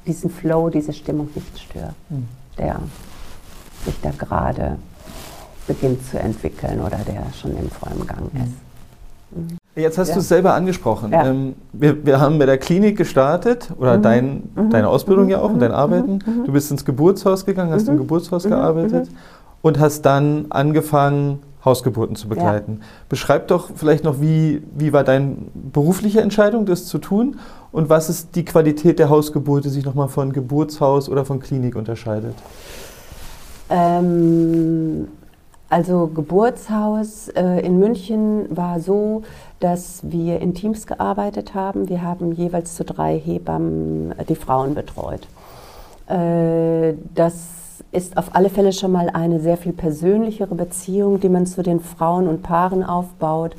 [0.07, 2.27] diesen Flow, diese Stimmung nicht störe, mhm.
[2.57, 2.79] der
[3.85, 4.77] sich da gerade
[5.67, 8.55] beginnt zu entwickeln oder der schon im vollen Gang mhm.
[9.75, 10.13] Jetzt hast ja.
[10.13, 11.11] du es selber angesprochen.
[11.11, 11.25] Ja.
[11.25, 14.01] Ähm, wir, wir, haben bei der Klinik gestartet, oder mhm.
[14.01, 14.69] dein, mhm.
[14.69, 15.31] deine Ausbildung mhm.
[15.31, 15.77] ja auch und dein mhm.
[15.77, 16.19] Arbeiten.
[16.25, 16.45] Mhm.
[16.45, 17.99] Du bist ins Geburtshaus gegangen, hast im mhm.
[17.99, 19.09] Geburtshaus gearbeitet
[19.61, 22.79] und hast dann angefangen, Hausgeburten zu begleiten.
[22.81, 22.85] Ja.
[23.09, 27.39] Beschreib doch vielleicht noch, wie, wie war deine berufliche Entscheidung, das zu tun
[27.71, 31.75] und was ist die Qualität der Hausgeburt, die sich nochmal von Geburtshaus oder von Klinik
[31.75, 32.35] unterscheidet?
[33.69, 35.07] Ähm,
[35.73, 39.23] also Geburtshaus äh, in München war so,
[39.59, 41.89] dass wir in Teams gearbeitet haben.
[41.89, 45.21] Wir haben jeweils zu drei Hebammen äh, die Frauen betreut.
[46.07, 51.47] Äh, das ist auf alle Fälle schon mal eine sehr viel persönlichere Beziehung, die man
[51.47, 53.55] zu den Frauen und Paaren aufbaut,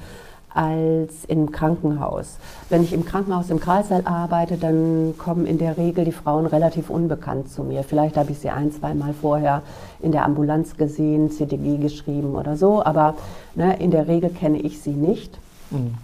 [0.54, 2.38] als im Krankenhaus.
[2.70, 6.90] Wenn ich im Krankenhaus im Kreissaal arbeite, dann kommen in der Regel die Frauen relativ
[6.90, 7.82] unbekannt zu mir.
[7.82, 9.62] Vielleicht habe ich sie ein, zwei Mal vorher
[10.00, 13.14] in der Ambulanz gesehen, CDG geschrieben oder so, aber
[13.54, 15.36] ne, in der Regel kenne ich sie nicht.
[15.70, 15.94] Mhm.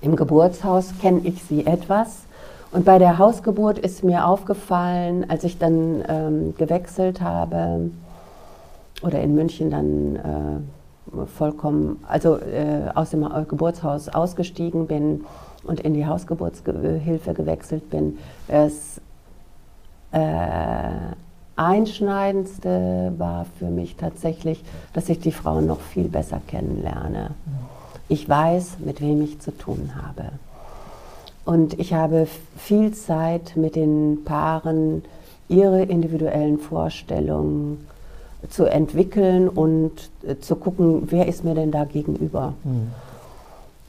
[0.00, 2.26] Im Geburtshaus kenne ich sie etwas.
[2.72, 7.90] Und bei der Hausgeburt ist mir aufgefallen, als ich dann ähm, gewechselt habe
[9.02, 10.75] oder in München dann äh,
[11.36, 15.24] vollkommen, also äh, aus dem Geburtshaus ausgestiegen bin
[15.64, 19.00] und in die Hausgeburtshilfe gewechselt bin, das
[20.12, 20.90] äh,
[21.56, 27.30] Einschneidendste war für mich tatsächlich, dass ich die Frauen noch viel besser kennenlerne.
[28.08, 30.32] Ich weiß, mit wem ich zu tun habe.
[31.44, 32.26] Und ich habe
[32.56, 35.02] viel Zeit mit den Paaren,
[35.48, 37.86] ihre individuellen Vorstellungen
[38.48, 39.92] zu entwickeln und
[40.26, 42.54] äh, zu gucken, wer ist mir denn da gegenüber.
[42.64, 42.90] Mhm.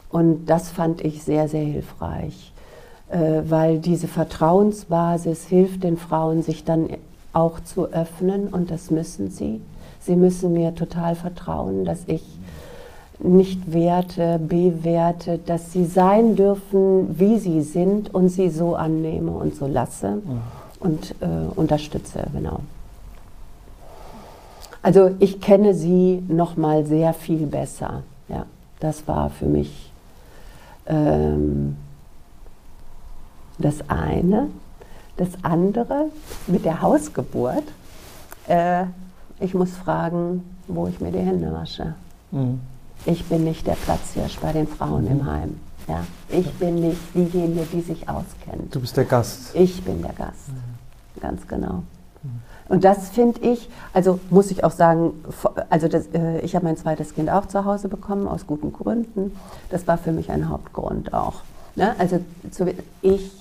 [0.09, 2.53] Und das fand ich sehr, sehr hilfreich,
[3.09, 6.89] äh, weil diese Vertrauensbasis hilft den Frauen, sich dann
[7.33, 9.61] auch zu öffnen und das müssen sie.
[9.99, 12.23] Sie müssen mir total vertrauen, dass ich
[13.19, 19.55] nicht werte, bewerte, dass sie sein dürfen, wie sie sind und sie so annehme und
[19.55, 20.41] so lasse mhm.
[20.79, 22.59] und äh, unterstütze, genau.
[24.81, 28.03] Also ich kenne sie noch mal sehr viel besser.
[28.29, 28.45] Ja,
[28.79, 29.91] das war für mich
[30.85, 31.77] ähm,
[33.57, 34.49] das eine.
[35.17, 36.11] Das andere
[36.45, 37.63] mit der Hausgeburt.
[38.47, 38.85] Äh,
[39.39, 41.95] ich muss fragen, wo ich mir die Hände wasche.
[42.31, 42.59] Mhm.
[43.05, 45.11] Ich bin nicht der Platzhirsch bei den Frauen mhm.
[45.11, 45.59] im Heim.
[45.87, 48.75] Ja, ich bin nicht diejenige, die sich auskennt.
[48.75, 49.55] Du bist der Gast.
[49.55, 51.21] Ich bin der Gast, mhm.
[51.21, 51.83] ganz genau.
[52.69, 55.13] Und das finde ich, also muss ich auch sagen,
[55.69, 59.35] also das, äh, ich habe mein zweites Kind auch zu Hause bekommen, aus guten Gründen.
[59.69, 61.41] Das war für mich ein Hauptgrund auch.
[61.75, 61.95] Ne?
[61.97, 62.19] Also
[62.51, 62.65] zu,
[63.01, 63.31] ich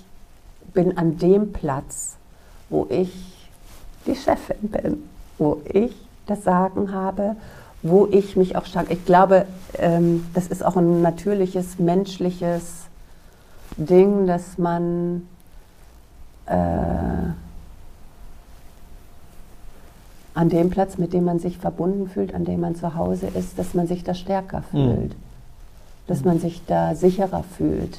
[0.74, 2.16] bin an dem Platz,
[2.68, 3.48] wo ich
[4.06, 5.02] die Chefin bin,
[5.38, 5.94] wo ich
[6.26, 7.36] das Sagen habe,
[7.82, 12.86] wo ich mich auch stark, ich glaube, ähm, das ist auch ein natürliches, menschliches
[13.76, 15.26] Ding, dass man
[16.46, 16.54] äh,
[20.36, 23.58] an dem Platz, mit dem man sich verbunden fühlt, an dem man zu Hause ist,
[23.58, 24.64] dass man sich da stärker hm.
[24.70, 25.22] fühlt, mhm.
[26.06, 27.98] dass man sich da sicherer fühlt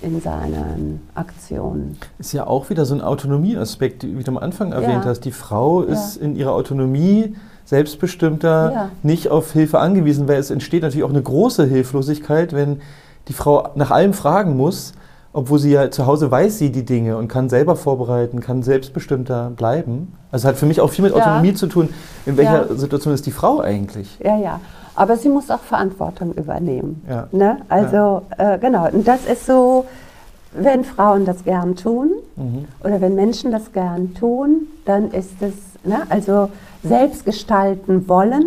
[0.00, 1.98] in seinen Aktionen.
[2.18, 5.10] Ist ja auch wieder so ein Autonomieaspekt, wie du am Anfang erwähnt ja.
[5.10, 5.20] hast.
[5.20, 6.22] Die Frau ist ja.
[6.22, 8.90] in ihrer Autonomie selbstbestimmter, ja.
[9.02, 12.80] nicht auf Hilfe angewiesen, weil es entsteht natürlich auch eine große Hilflosigkeit, wenn
[13.26, 14.92] die Frau nach allem fragen muss,
[15.36, 19.50] obwohl sie ja zu Hause weiß sie die Dinge und kann selber vorbereiten, kann selbstbestimmter
[19.50, 20.14] bleiben.
[20.30, 21.90] Also hat für mich auch viel mit Autonomie zu tun.
[22.24, 24.18] In welcher Situation ist die Frau eigentlich?
[24.24, 24.60] Ja, ja.
[24.94, 27.04] Aber sie muss auch Verantwortung übernehmen.
[27.06, 27.28] Ja.
[27.32, 27.58] Ne?
[27.68, 28.54] Also ja.
[28.54, 29.84] äh, genau, und das ist so,
[30.54, 32.64] wenn Frauen das gern tun mhm.
[32.82, 35.52] oder wenn Menschen das gern tun, dann ist es,
[35.84, 36.04] ne?
[36.08, 36.48] also
[36.82, 38.46] selbst gestalten wollen,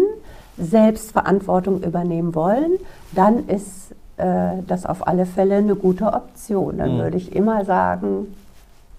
[0.57, 2.79] selbst Verantwortung übernehmen wollen,
[3.11, 6.77] dann ist äh, das auf alle Fälle eine gute Option.
[6.77, 6.99] Dann mhm.
[6.99, 8.27] würde ich immer sagen,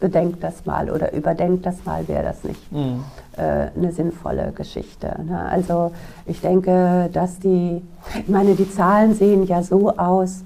[0.01, 3.05] bedenkt das mal oder überdenkt das mal, wäre das nicht mhm.
[3.37, 5.15] äh, eine sinnvolle Geschichte.
[5.25, 5.39] Ne?
[5.39, 5.93] Also
[6.27, 7.83] ich denke, dass die,
[8.19, 10.43] ich meine, die Zahlen sehen ja so aus,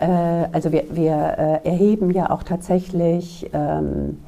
[0.00, 0.06] äh,
[0.52, 4.18] also wir, wir äh, erheben ja auch tatsächlich ähm,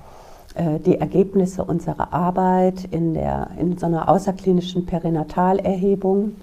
[0.55, 6.37] äh, die Ergebnisse unserer Arbeit in, der, in so einer außerklinischen Perinatalerhebung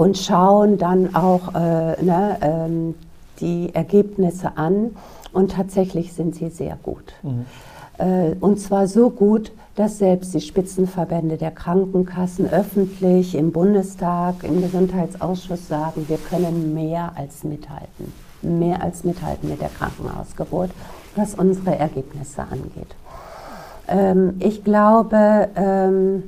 [0.00, 2.94] und schauen dann auch äh, ne, ähm,
[3.38, 4.96] die Ergebnisse an
[5.34, 7.12] und tatsächlich sind sie sehr gut.
[7.22, 7.44] Mhm.
[7.98, 14.62] Äh, und zwar so gut, dass selbst die Spitzenverbände der Krankenkassen öffentlich im Bundestag, im
[14.62, 18.10] Gesundheitsausschuss sagen, wir können mehr als mithalten.
[18.40, 20.70] Mehr als mithalten mit der Krankenhausgeburt,
[21.14, 22.96] was unsere Ergebnisse angeht.
[23.86, 26.22] Ähm, ich glaube, ähm,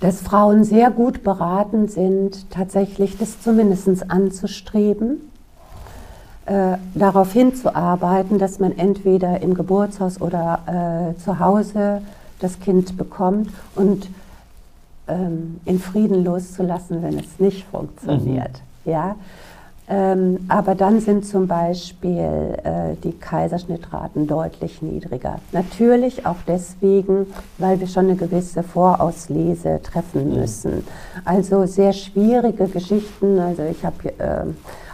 [0.00, 5.20] dass Frauen sehr gut beraten sind, tatsächlich das zumindest anzustreben
[6.46, 12.02] äh, darauf hinzuarbeiten, dass man entweder im Geburtshaus oder äh, zu Hause
[12.38, 14.10] das Kind bekommt und
[15.08, 18.60] ähm, in Frieden loszulassen, wenn es nicht funktioniert.
[18.84, 18.92] Mhm.
[18.92, 19.16] Ja?
[19.86, 25.40] Ähm, aber dann sind zum Beispiel äh, die Kaiserschnittraten deutlich niedriger.
[25.52, 27.26] Natürlich auch deswegen,
[27.58, 30.40] weil wir schon eine gewisse Vorauslese treffen mhm.
[30.40, 30.86] müssen.
[31.26, 33.38] Also sehr schwierige Geschichten.
[33.38, 34.46] Also ich habe äh,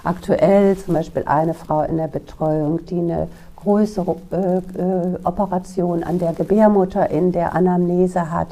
[0.03, 3.28] aktuell zum Beispiel eine Frau in der Betreuung, die eine
[3.62, 8.49] größere äh, äh, Operation an der Gebärmutter in der Anamnese hat.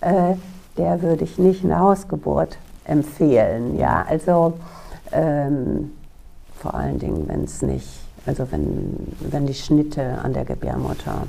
[0.00, 0.34] Äh,
[0.76, 3.76] der würde ich nicht eine Hausgeburt empfehlen.
[3.76, 4.54] Ja, also
[5.14, 5.90] ähm,
[6.60, 7.88] vor allen Dingen, wenn es nicht,
[8.26, 11.26] also wenn, wenn die Schnitte an der Gebärmutter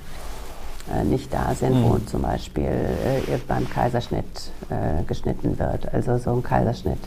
[0.94, 1.90] äh, nicht da sind, mhm.
[1.90, 5.94] wo zum Beispiel äh, beim Kaiserschnitt äh, geschnitten wird.
[5.94, 7.00] Also so ein Kaiserschnitt,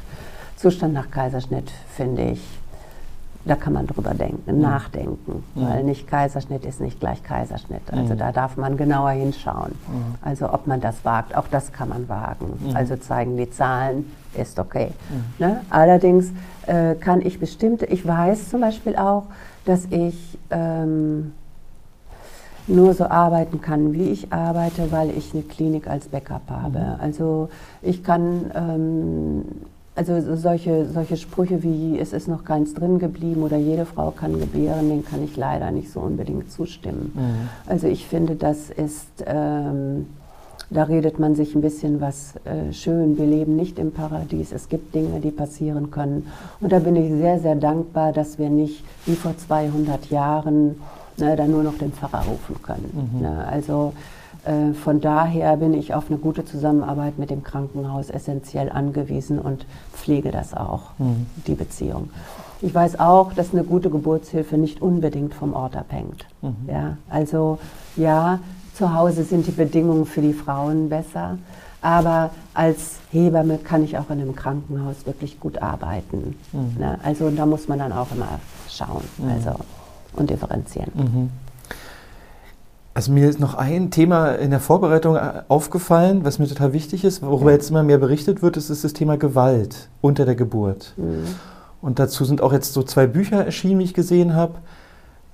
[0.57, 2.58] Zustand nach Kaiserschnitt finde ich,
[3.49, 4.61] da kann man drüber denken, mhm.
[4.61, 5.61] nachdenken, mhm.
[5.61, 7.83] weil nicht Kaiserschnitt ist nicht gleich Kaiserschnitt.
[7.91, 9.73] Also da darf man genauer hinschauen.
[10.23, 12.59] Also ob man das wagt, auch das kann man wagen.
[12.75, 14.93] Also zeigen die Zahlen, ist okay.
[15.39, 15.61] Ne?
[15.71, 16.33] Allerdings
[16.67, 19.25] äh, kann ich bestimmte, ich weiß zum Beispiel auch,
[19.65, 21.33] dass ich ähm,
[22.67, 26.79] nur so arbeiten kann, wie ich arbeite, weil ich eine Klinik als Backup habe.
[26.79, 27.01] Mhm.
[27.01, 27.49] Also
[27.83, 29.45] ich kann, ähm,
[29.99, 34.39] also solche, solche Sprüche wie es ist noch keins drin geblieben oder jede Frau kann
[34.39, 37.13] gebären, den kann ich leider nicht so unbedingt zustimmen.
[37.15, 37.49] Mhm.
[37.67, 39.25] Also ich finde, das ist...
[39.27, 40.07] Ähm,
[40.71, 43.17] da redet man sich ein bisschen was äh, schön.
[43.17, 44.53] Wir leben nicht im Paradies.
[44.53, 46.27] Es gibt Dinge, die passieren können.
[46.61, 50.77] Und da bin ich sehr, sehr dankbar, dass wir nicht wie vor 200 Jahren
[51.17, 53.11] ne, da nur noch den Pfarrer rufen können.
[53.15, 53.23] Mhm.
[53.23, 53.95] Ne, also
[54.83, 60.31] von daher bin ich auf eine gute Zusammenarbeit mit dem Krankenhaus essentiell angewiesen und pflege
[60.31, 61.27] das auch, mhm.
[61.47, 62.11] die Beziehung.
[62.61, 66.25] Ich weiß auch, dass eine gute Geburtshilfe nicht unbedingt vom Ort abhängt.
[66.41, 66.57] Mhm.
[66.67, 67.59] Ja, also
[67.97, 68.41] ja,
[68.75, 71.39] zu Hause sind die Bedingungen für die Frauen besser,
[71.81, 76.37] Aber als Hebamme kann ich auch in einem Krankenhaus wirklich gut arbeiten.
[76.53, 76.77] Mhm.
[76.79, 76.99] Ne?
[77.03, 79.31] Also da muss man dann auch immer schauen mhm.
[79.31, 79.61] also,
[80.15, 81.31] und differenzieren.
[82.99, 87.05] Also mir ist noch ein Thema in der Vorbereitung äh, aufgefallen, was mir total wichtig
[87.05, 90.95] ist, worüber jetzt immer mehr berichtet wird, ist, ist das Thema Gewalt unter der Geburt.
[90.97, 91.23] Mhm.
[91.81, 94.55] Und dazu sind auch jetzt so zwei Bücher erschienen, wie ich gesehen habe.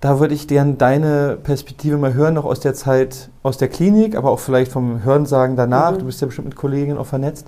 [0.03, 4.15] Da würde ich gern deine Perspektive mal hören, noch aus der Zeit aus der Klinik,
[4.15, 5.93] aber auch vielleicht vom Hörensagen danach.
[5.93, 6.01] Mhm.
[6.01, 7.47] Du bist ja bestimmt mit Kolleginnen auch vernetzt.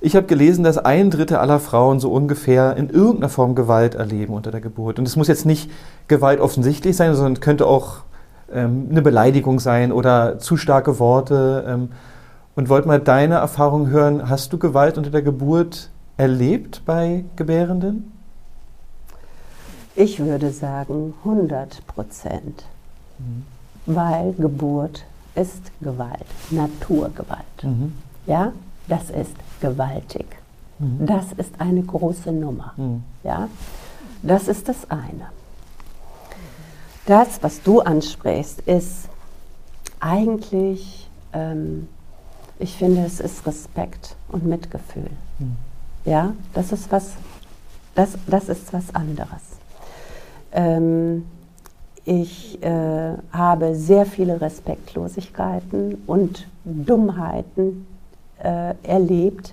[0.00, 4.32] Ich habe gelesen, dass ein Drittel aller Frauen so ungefähr in irgendeiner Form Gewalt erleben
[4.32, 5.00] unter der Geburt.
[5.00, 5.72] Und es muss jetzt nicht
[6.06, 8.04] Gewalt offensichtlich sein, sondern könnte auch
[8.52, 11.64] eine Beleidigung sein oder zu starke Worte.
[11.66, 11.88] Ähm,
[12.56, 14.28] und wollte mal deine Erfahrung hören.
[14.28, 18.12] Hast du Gewalt unter der Geburt erlebt bei Gebärenden?
[19.94, 22.64] Ich würde sagen 100 Prozent,
[23.18, 23.44] mhm.
[23.86, 27.44] weil Geburt ist Gewalt, Naturgewalt.
[27.62, 27.94] Mhm.
[28.26, 28.52] Ja,
[28.88, 30.26] das ist gewaltig.
[30.78, 31.06] Mhm.
[31.06, 32.72] Das ist eine große Nummer.
[32.76, 33.02] Mhm.
[33.24, 33.48] Ja,
[34.22, 35.28] das ist das eine.
[37.10, 39.08] Das, was du ansprichst, ist
[39.98, 41.88] eigentlich, ähm,
[42.60, 45.10] ich finde, es ist Respekt und Mitgefühl.
[45.40, 45.56] Mhm.
[46.04, 47.14] Ja, das ist was,
[47.96, 49.42] das, das ist was anderes.
[50.52, 51.26] Ähm,
[52.04, 57.88] ich äh, habe sehr viele Respektlosigkeiten und Dummheiten
[58.40, 59.52] äh, erlebt,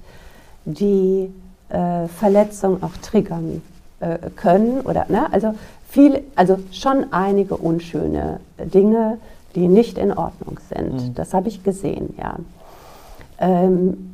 [0.64, 1.34] die
[1.70, 3.64] äh, Verletzungen auch triggern
[4.00, 4.82] äh, können.
[4.82, 5.26] Oder, ne?
[5.34, 5.56] also,
[5.88, 9.18] viel, also schon einige unschöne Dinge,
[9.56, 10.94] die nicht in Ordnung sind.
[10.94, 11.16] Mhm.
[11.16, 12.38] Das habe ich gesehen, ja.
[13.40, 14.14] Ähm,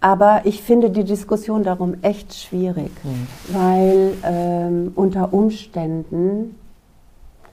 [0.00, 3.26] aber ich finde die Diskussion darum echt schwierig, mhm.
[3.54, 6.54] weil ähm, unter Umständen,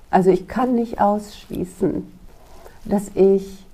[0.10, 2.08] also ich kann nicht ausschließen,
[2.86, 3.66] dass ich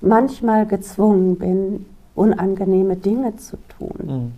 [0.00, 4.32] manchmal gezwungen bin, unangenehme Dinge zu tun.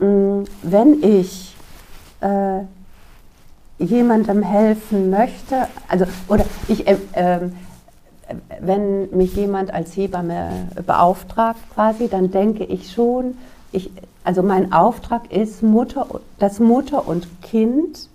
[0.00, 0.06] Mhm.
[0.06, 1.54] Mm, wenn ich
[2.20, 2.60] äh,
[3.78, 7.40] jemandem helfen möchte, also oder ich äh, äh,
[8.60, 13.36] wenn mich jemand als Hebamme beauftragt quasi, dann denke ich schon,
[13.72, 13.90] ich,
[14.24, 16.06] also mein Auftrag ist, Mutter,
[16.38, 18.08] dass Mutter und Kind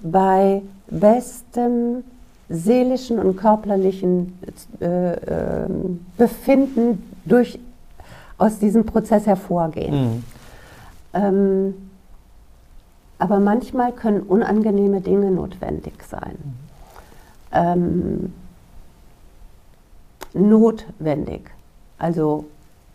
[0.00, 2.04] bei bestem
[2.48, 4.38] seelischen und körperlichen
[4.80, 5.68] äh, äh,
[6.16, 7.58] Befinden durch,
[8.38, 9.94] aus diesem Prozess hervorgehen.
[9.94, 10.24] Mhm.
[11.12, 11.74] Ähm,
[13.18, 16.38] aber manchmal können unangenehme Dinge notwendig sein.
[16.42, 16.54] Mhm.
[17.52, 18.32] Ähm,
[20.34, 21.50] notwendig,
[21.98, 22.44] also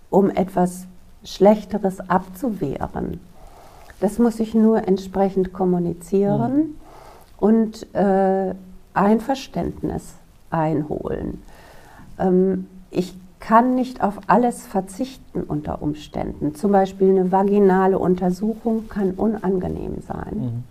[0.10, 0.86] um etwas
[1.24, 3.20] Schlechteres abzuwehren.
[4.00, 6.76] Das muss ich nur entsprechend kommunizieren mhm.
[7.38, 8.54] und äh,
[8.94, 10.14] Einverständnis
[10.50, 11.42] einholen.
[12.20, 16.56] Ähm, ich kann nicht auf alles verzichten unter Umständen.
[16.56, 20.38] Zum Beispiel eine vaginale Untersuchung kann unangenehm sein.
[20.38, 20.64] Mhm.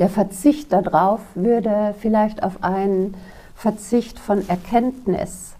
[0.00, 3.14] Der Verzicht darauf würde vielleicht auf einen
[3.54, 5.54] Verzicht von Erkenntnis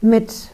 [0.00, 0.48] mit,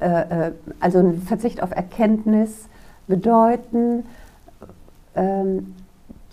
[0.00, 2.68] äh, äh, also ein Verzicht auf Erkenntnis
[3.06, 4.04] bedeuten,
[5.16, 5.74] ähm,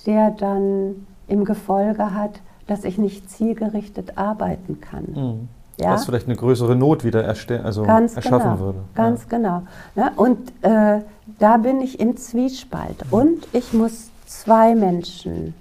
[0.06, 5.06] der dann im Gefolge hat, dass ich nicht zielgerichtet arbeiten kann.
[5.14, 5.55] Mhm.
[5.78, 5.92] Ja?
[5.92, 7.26] Was vielleicht eine größere Not wieder
[7.64, 8.60] also Ganz erschaffen genau.
[8.60, 8.80] würde.
[8.94, 9.38] Ganz ja.
[9.38, 9.64] genau.
[9.96, 11.02] Ja, und äh,
[11.40, 13.06] da bin ich im Zwiespalt.
[13.08, 13.14] Mhm.
[13.14, 15.54] Und ich muss zwei Menschen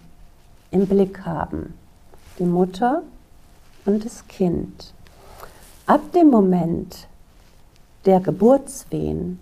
[0.70, 1.74] im Blick haben
[2.38, 3.02] die Mutter
[3.84, 4.92] und das Kind.
[5.86, 7.06] Ab dem Moment
[8.06, 9.38] der Geburtswehen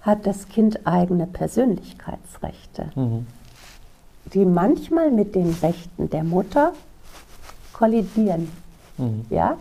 [0.00, 3.26] hat das Kind eigene Persönlichkeitsrechte, mhm.
[4.32, 6.72] die manchmal mit den Rechten der Mutter
[7.72, 8.50] kollidieren.
[8.98, 9.24] Mhm.
[9.30, 9.56] Ja?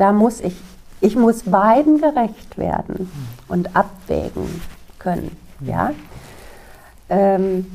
[0.00, 0.56] Da muss ich,
[1.02, 3.10] ich muss beiden gerecht werden
[3.48, 4.62] und abwägen
[4.98, 5.36] können.
[5.60, 5.90] Ja?
[7.10, 7.66] Ähm,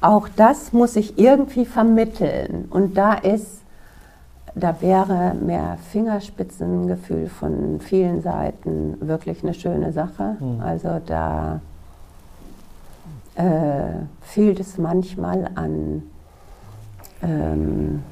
[0.00, 2.66] auch das muss ich irgendwie vermitteln.
[2.70, 3.62] Und da ist,
[4.54, 10.36] da wäre mehr Fingerspitzengefühl von vielen Seiten wirklich eine schöne Sache.
[10.38, 10.60] Mhm.
[10.60, 11.60] Also da
[13.34, 16.04] äh, fehlt es manchmal an
[17.22, 18.04] ähm,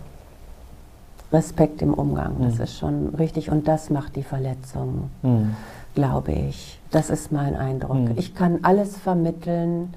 [1.35, 2.37] Respekt im Umgang.
[2.41, 2.63] Das mhm.
[2.63, 3.51] ist schon richtig.
[3.51, 5.55] Und das macht die Verletzung, mhm.
[5.95, 6.81] glaube ich.
[6.91, 7.99] Das ist mein Eindruck.
[7.99, 8.13] Mhm.
[8.17, 9.93] Ich kann alles vermitteln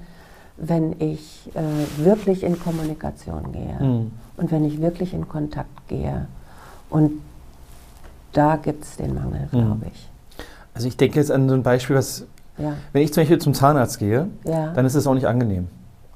[0.58, 6.26] wenn ich äh, wirklich in Kommunikation gehe und wenn ich wirklich in Kontakt gehe.
[6.90, 7.12] Und
[8.32, 10.08] da gibt es den Mangel, glaube ich.
[10.74, 12.26] Also ich denke jetzt an so ein Beispiel, was,
[12.56, 12.74] ja.
[12.92, 14.72] wenn ich zum Beispiel zum Zahnarzt gehe, ja.
[14.72, 15.68] dann ist es auch nicht angenehm.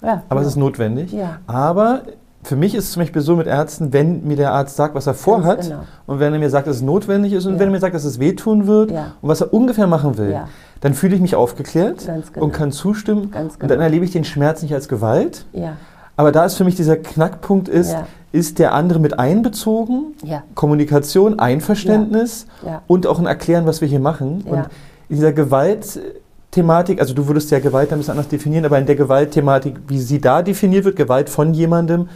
[0.02, 1.14] Ja, Aber es ist notwendig.
[1.46, 2.02] Aber
[2.44, 5.06] für mich ist es zum Beispiel so mit Ärzten, wenn mir der Arzt sagt, was
[5.06, 5.80] er vorhat genau.
[6.06, 7.58] und wenn er mir sagt, dass es notwendig ist und Ja.
[7.60, 9.12] wenn er mir sagt, dass es wehtun wird Ja.
[9.22, 10.48] und was er ungefähr machen will, Ja.
[10.80, 12.44] dann fühle ich mich aufgeklärt genau.
[12.44, 13.74] und kann zustimmen Ganz und genau.
[13.74, 15.46] dann erlebe ich den Schmerz nicht als Gewalt.
[16.16, 17.96] Aber da ist für mich dieser Knackpunkt ist,
[18.32, 20.14] ist der andere mit einbezogen,
[20.54, 22.46] Kommunikation, Einverständnis
[22.88, 24.42] und auch ein Erklären, was wir hier machen.
[24.46, 24.64] Und
[25.08, 28.96] in dieser Gewaltthematik, also du würdest ja Gewalt ein bisschen anders definieren, aber in der
[28.96, 32.08] Gewaltthematik, wie sie da definiert wird, Gewalt von jemandem,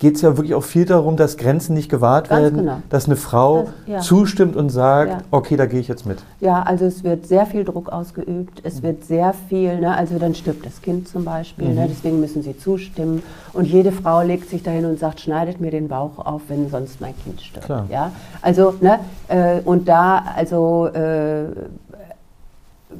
[0.00, 2.76] geht es ja wirklich auch viel darum, dass Grenzen nicht gewahrt Ganz werden, genau.
[2.88, 3.98] dass eine Frau Das- ja.
[4.00, 5.18] zustimmt und sagt, Ja.
[5.30, 6.18] okay, da gehe ich jetzt mit.
[6.40, 8.66] Ja, also es wird sehr viel Druck ausgeübt, Mhm.
[8.66, 11.74] es wird sehr viel, ne, also dann stirbt das Kind zum Beispiel, Mhm.
[11.74, 13.22] ne, deswegen müssen sie zustimmen.
[13.52, 17.00] Und jede Frau legt sich dahin und sagt, schneidet mir den Bauch auf, wenn sonst
[17.02, 17.66] mein Kind stirbt.
[17.66, 17.84] Klar.
[17.90, 18.10] Ja?
[18.40, 21.44] Also, ne, äh, und da also äh,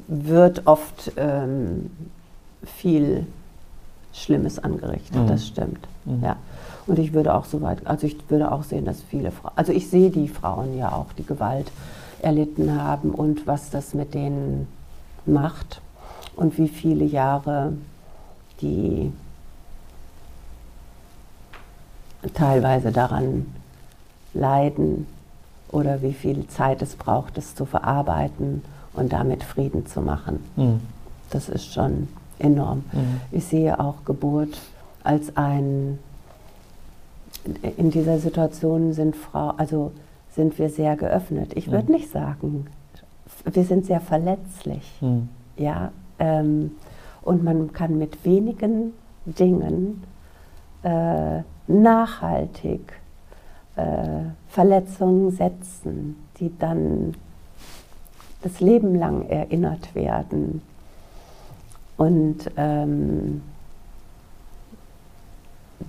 [0.06, 1.90] wird oft ähm,
[2.64, 3.26] viel
[4.12, 5.26] Schlimmes angerichtet, Mhm.
[5.28, 5.78] das stimmt.
[6.04, 6.22] Mhm.
[6.24, 6.36] Ja.
[6.90, 9.70] Und ich würde auch so weit, also ich würde auch sehen, dass viele Frauen, also
[9.70, 11.70] ich sehe die Frauen ja auch, die Gewalt
[12.20, 14.66] erlitten haben und was das mit denen
[15.24, 15.82] macht
[16.34, 17.74] und wie viele Jahre
[18.60, 19.12] die
[22.34, 23.46] teilweise daran
[24.34, 25.06] leiden
[25.70, 28.64] oder wie viel Zeit es braucht, es zu verarbeiten
[28.94, 30.44] und damit Frieden zu machen.
[30.56, 30.80] Mhm.
[31.30, 32.08] Das ist schon
[32.40, 32.78] enorm.
[32.90, 33.20] Mhm.
[33.30, 34.58] Ich sehe auch Geburt
[35.04, 36.00] als ein,
[37.76, 39.92] in dieser Situation sind Frau, also
[40.34, 41.52] sind wir sehr geöffnet.
[41.54, 41.92] Ich würde Mhm.
[41.92, 42.66] nicht sagen,
[43.44, 44.98] wir sind sehr verletzlich.
[45.00, 45.28] Mhm.
[45.56, 46.72] Ja, ähm,
[47.22, 48.92] und man kann mit wenigen
[49.26, 50.02] Dingen
[50.82, 52.80] äh, nachhaltig
[53.76, 53.82] äh,
[54.48, 57.14] Verletzungen setzen, die dann
[58.42, 60.62] das Leben lang erinnert werden.
[61.98, 63.42] Und ähm,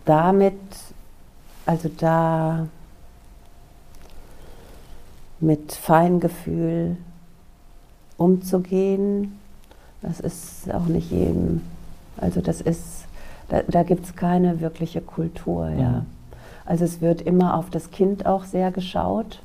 [0.05, 0.59] damit,
[1.65, 2.67] also da
[5.39, 6.97] mit Feingefühl
[8.17, 9.39] umzugehen,
[10.01, 11.61] das ist auch nicht jedem,
[12.17, 13.05] also das ist,
[13.49, 15.89] da, da gibt es keine wirkliche Kultur, ja.
[15.89, 16.05] Mhm.
[16.65, 19.41] Also es wird immer auf das Kind auch sehr geschaut.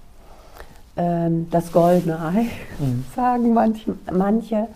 [0.96, 2.46] Ähm, das goldene Ei,
[2.78, 3.04] Mhm.
[3.16, 4.68] sagen manch, manche.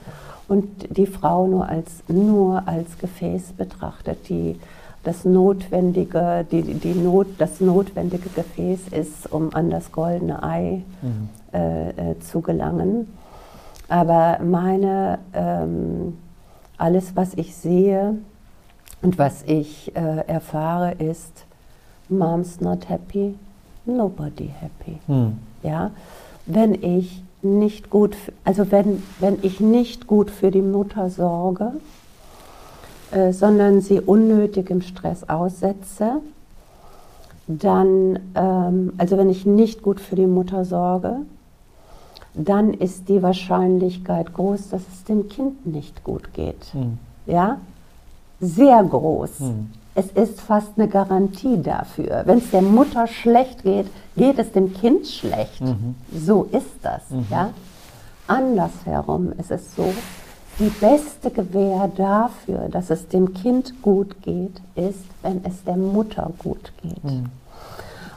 [0.49, 0.66] Und
[0.97, 4.59] die Frau nur als, nur als Gefäß betrachtet, die
[5.03, 11.28] das notwendige, die, die Not, das notwendige Gefäß ist, um an das goldene Ei Mhm.
[11.53, 13.09] äh, äh, zu gelangen.
[13.88, 16.18] Aber meine, ähm,
[16.76, 18.14] alles, was ich sehe
[19.03, 21.44] und was ich äh, erfahre, ist,
[22.09, 23.34] Mom's not happy,
[23.86, 24.98] nobody happy.
[25.07, 25.38] Mhm.
[25.62, 25.90] Ja?
[26.46, 31.72] Wenn ich nicht gut, also wenn, wenn ich nicht gut für die Mutter sorge,
[33.12, 36.20] äh, sondern sie unnötig im Stress aussetze,
[37.46, 41.16] dann, ähm, also wenn ich nicht gut für die Mutter sorge,
[42.34, 46.72] dann ist die Wahrscheinlichkeit groß, dass es dem Kind nicht gut geht.
[46.74, 46.98] Mhm.
[47.26, 47.58] Ja?
[48.40, 49.40] Sehr groß.
[49.40, 49.70] Mhm.
[49.94, 52.22] Es ist fast eine Garantie dafür.
[52.24, 53.86] Wenn es der Mutter schlecht geht,
[54.16, 55.61] geht es dem Kind schlecht.
[55.61, 55.96] Mhm.
[56.16, 57.02] So ist das.
[57.28, 57.50] Ja?
[58.28, 59.92] Andersherum ist es so,
[60.61, 66.30] die beste Gewähr dafür, dass es dem Kind gut geht, ist, wenn es der Mutter
[66.38, 67.02] gut geht.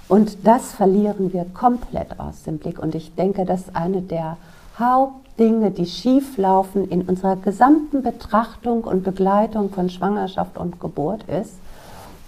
[0.10, 2.80] Und das verlieren wir komplett aus dem Blick.
[2.80, 4.38] Und ich denke, dass eine der
[4.78, 11.54] Hauptdinge, die schieflaufen in unserer gesamten Betrachtung und Begleitung von Schwangerschaft und Geburt, ist,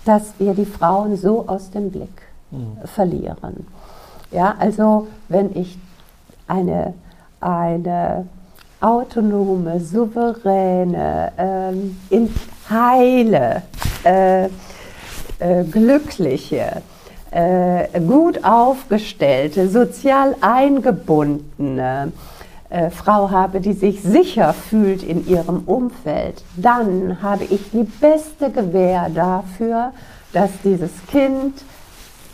[0.05, 2.21] dass wir die Frauen so aus dem Blick
[2.85, 3.67] verlieren.
[4.31, 5.77] Ja, also wenn ich
[6.47, 6.93] eine,
[7.41, 8.27] eine
[8.79, 12.29] autonome, souveräne, ähm, in
[12.69, 13.63] heile,
[14.03, 16.81] äh, äh, glückliche,
[17.31, 22.11] äh, gut aufgestellte, sozial eingebundene
[22.69, 28.49] äh, Frau habe, die sich sicher fühlt in ihrem Umfeld, dann habe ich die beste
[28.49, 29.93] Gewähr dafür,
[30.33, 31.53] dass dieses Kind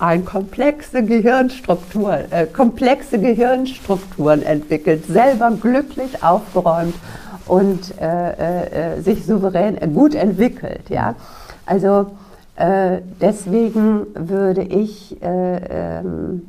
[0.01, 6.95] ein komplexe Gehirnstruktur, äh, komplexe Gehirnstrukturen entwickelt, selber glücklich aufgeräumt
[7.45, 10.89] und äh, äh, sich souverän äh, gut entwickelt.
[10.89, 11.13] Ja?
[11.67, 12.07] Also
[12.55, 16.47] äh, deswegen würde ich äh, ähm,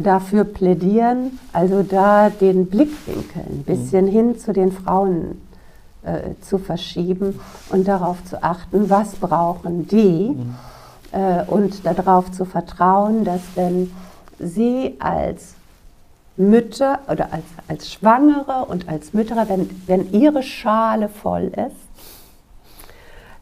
[0.00, 5.42] dafür plädieren, also da den Blickwinkel ein bisschen hin zu den Frauen
[6.04, 10.36] äh, zu verschieben und darauf zu achten, was brauchen die
[11.12, 13.90] äh, und darauf zu vertrauen, dass wenn
[14.38, 15.54] sie als
[16.36, 21.86] Mütter oder als, als Schwangere und als Mütter, wenn, wenn ihre Schale voll ist,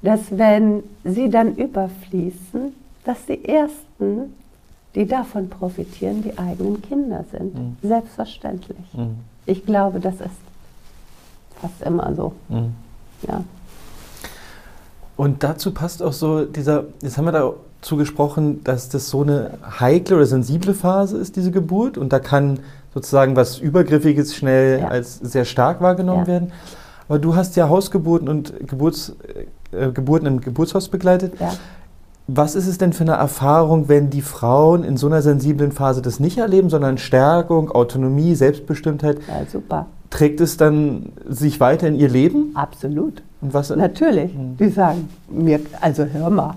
[0.02, 4.34] dass wenn sie dann überfließen, dass die Ersten,
[4.94, 7.54] die davon profitieren, die eigenen Kinder sind.
[7.54, 7.76] Mhm.
[7.82, 8.94] Selbstverständlich.
[8.94, 9.16] Mhm.
[9.46, 10.30] Ich glaube, das ist
[11.60, 12.32] fast immer so.
[12.48, 12.74] Mhm.
[13.26, 13.42] Ja.
[15.16, 19.58] Und dazu passt auch so dieser, jetzt haben wir dazu gesprochen, dass das so eine
[19.78, 21.98] heikle oder sensible Phase ist, diese Geburt.
[21.98, 22.60] Und da kann
[22.94, 24.88] sozusagen was Übergriffiges schnell ja.
[24.88, 26.26] als sehr stark wahrgenommen ja.
[26.26, 26.52] werden.
[27.08, 29.14] Aber du hast ja Hausgeburten und Geburts,
[29.72, 31.34] äh, Geburten im Geburtshaus begleitet.
[31.38, 31.52] Ja.
[32.26, 36.00] Was ist es denn für eine Erfahrung, wenn die Frauen in so einer sensiblen Phase
[36.00, 39.18] das nicht erleben, sondern Stärkung, Autonomie, Selbstbestimmtheit?
[39.28, 39.86] Ja, super.
[40.08, 42.52] Trägt es dann sich weiter in ihr Leben?
[42.54, 43.22] Absolut.
[43.44, 43.68] Und was?
[43.68, 44.32] Natürlich.
[44.32, 44.56] Hm.
[44.56, 46.54] Die sagen mir, also hör mal,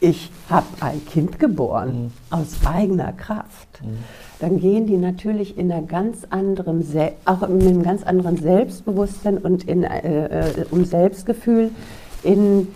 [0.00, 2.38] ich habe ein Kind geboren hm.
[2.38, 3.80] aus eigener Kraft.
[3.80, 3.98] Hm.
[4.40, 6.86] Dann gehen die natürlich in einer ganz anderen,
[7.26, 11.70] auch mit einem ganz anderen Selbstbewusstsein und in, äh, äh, um Selbstgefühl
[12.22, 12.68] in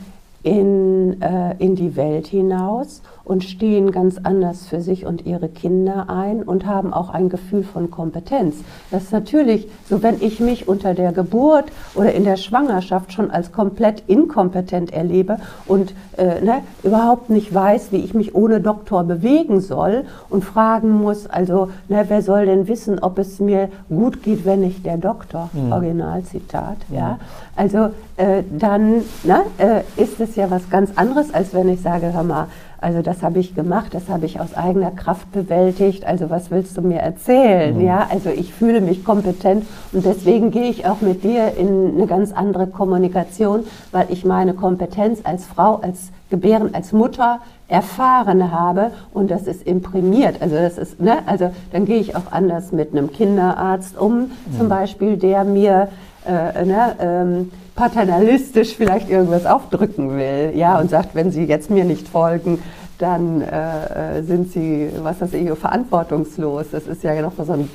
[0.43, 6.11] in, äh, in die Welt hinaus und stehen ganz anders für sich und ihre Kinder
[6.11, 8.57] ein und haben auch ein Gefühl von Kompetenz.
[8.91, 13.31] Das ist natürlich so, wenn ich mich unter der Geburt oder in der Schwangerschaft schon
[13.31, 19.05] als komplett inkompetent erlebe und äh, ne, überhaupt nicht weiß, wie ich mich ohne Doktor
[19.05, 24.25] bewegen soll und fragen muss, also ne, wer soll denn wissen, ob es mir gut
[24.25, 25.71] geht, wenn ich der Doktor, mhm.
[25.71, 26.97] Originalzitat, mhm.
[26.97, 27.21] ja,
[27.55, 32.13] also äh, dann ne, äh, ist es ja was ganz anderes, als wenn ich sage,
[32.13, 32.49] hör mal,
[32.81, 36.07] also das habe ich gemacht, das habe ich aus eigener Kraft bewältigt.
[36.07, 37.77] Also was willst du mir erzählen?
[37.77, 37.85] Mhm.
[37.85, 42.07] Ja, also ich fühle mich kompetent und deswegen gehe ich auch mit dir in eine
[42.07, 48.93] ganz andere Kommunikation, weil ich meine Kompetenz als Frau, als Gebären, als Mutter erfahren habe
[49.13, 50.41] und das ist imprimiert.
[50.41, 54.31] Also das ist, ne, also dann gehe ich auch anders mit einem Kinderarzt um, mhm.
[54.57, 55.89] zum Beispiel, der mir
[56.27, 57.51] äh, ne, ähm,
[57.81, 62.63] paternalistisch vielleicht irgendwas aufdrücken will, ja, und sagt, wenn Sie jetzt mir nicht folgen,
[62.99, 66.67] dann äh, äh sind Sie, was weiß ich, verantwortungslos.
[66.73, 67.71] Das ist ja noch so ein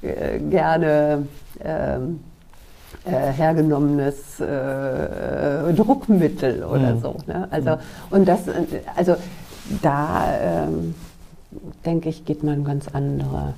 [0.00, 1.26] äh, gerne
[1.62, 2.20] ähm,
[3.04, 7.00] äh, hergenommenes äh, Druckmittel oder mhm.
[7.02, 7.16] so.
[7.26, 7.46] Ne?
[7.50, 7.76] Also,
[8.08, 8.40] und das,
[8.96, 9.16] also
[9.82, 10.94] da ähm,
[11.84, 13.52] denke ich, geht man ganz andere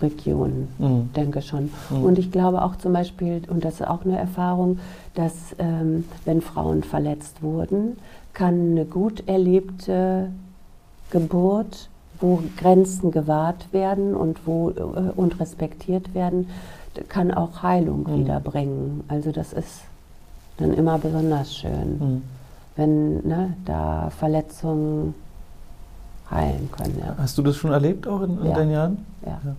[0.00, 1.10] Regionen, mhm.
[1.14, 1.70] denke schon.
[1.90, 2.04] Mhm.
[2.04, 4.78] Und ich glaube auch zum Beispiel, und das ist auch eine Erfahrung,
[5.14, 7.96] dass ähm, wenn Frauen verletzt wurden,
[8.32, 10.30] kann eine gut erlebte
[11.10, 11.88] Geburt,
[12.20, 16.48] wo Grenzen gewahrt werden und, wo, äh, und respektiert werden,
[17.08, 18.20] kann auch Heilung mhm.
[18.20, 19.04] wiederbringen.
[19.08, 19.82] Also das ist
[20.58, 22.22] dann immer besonders schön, mhm.
[22.76, 25.14] wenn ne, da Verletzungen
[26.30, 26.98] heilen können.
[26.98, 27.14] Ja.
[27.18, 28.54] Hast du das schon erlebt auch in, in ja.
[28.54, 29.06] deinen Jahren?
[29.24, 29.40] ja.
[29.44, 29.56] ja.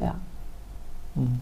[0.00, 0.14] Ja.
[1.14, 1.40] Mhm.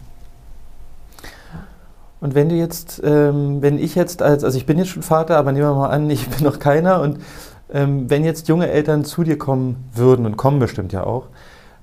[2.19, 5.37] Und wenn du jetzt, ähm, wenn ich jetzt als, also ich bin jetzt schon Vater,
[5.37, 7.19] aber nehmen wir mal an, ich bin noch keiner und
[7.71, 11.25] ähm, wenn jetzt junge Eltern zu dir kommen würden und kommen bestimmt ja auch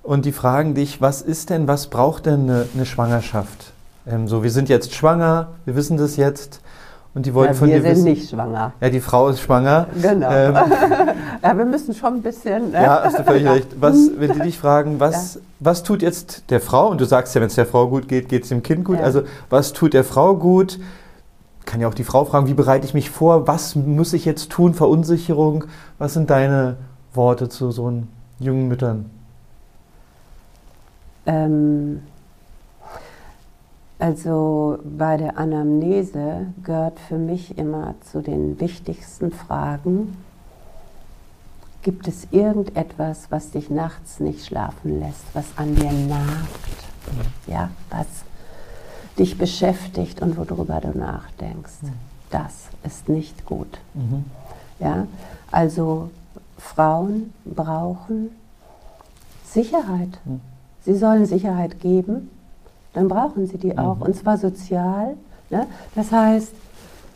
[0.02, 3.72] und die fragen dich, was ist denn, was braucht denn eine, eine Schwangerschaft?
[4.06, 6.60] Ähm, so, wir sind jetzt schwanger, wir wissen das jetzt
[7.14, 7.84] und die wollten ja, von dir wissen.
[7.84, 8.72] Wir sind nicht schwanger.
[8.80, 9.86] Ja, die Frau ist schwanger.
[10.02, 10.30] Genau.
[10.30, 10.54] Ähm,
[11.42, 12.72] ja, wir müssen schon ein bisschen.
[12.72, 12.82] Ne?
[12.82, 13.68] Ja, hast du völlig recht.
[13.78, 15.40] Was, wenn die dich fragen, was, ja.
[15.60, 16.88] was tut jetzt der Frau?
[16.88, 18.98] Und du sagst ja, wenn es der Frau gut geht, geht es dem Kind gut.
[18.98, 19.04] Ja.
[19.04, 20.80] Also, was tut der Frau gut?
[21.66, 23.46] Kann ja auch die Frau fragen, wie bereite ich mich vor?
[23.46, 24.74] Was muss ich jetzt tun?
[24.74, 25.64] Verunsicherung?
[25.98, 26.76] Was sind deine
[27.14, 27.92] Worte zu so
[28.40, 29.08] jungen Müttern?
[31.26, 32.02] Ähm
[34.04, 40.18] also bei der Anamnese gehört für mich immer zu den wichtigsten Fragen,
[41.80, 46.84] gibt es irgendetwas, was dich nachts nicht schlafen lässt, was an dir nagt,
[47.46, 48.06] ja, was
[49.18, 51.80] dich beschäftigt und worüber du nachdenkst.
[52.28, 53.78] Das ist nicht gut.
[53.94, 54.26] Mhm.
[54.80, 55.06] Ja,
[55.50, 56.10] also
[56.58, 58.28] Frauen brauchen
[59.46, 60.20] Sicherheit.
[60.26, 60.42] Mhm.
[60.82, 62.28] Sie sollen Sicherheit geben
[62.94, 63.96] dann brauchen sie die auch.
[63.96, 64.02] Mhm.
[64.02, 65.16] Und zwar sozial.
[65.50, 65.66] Ne?
[65.94, 66.52] Das heißt,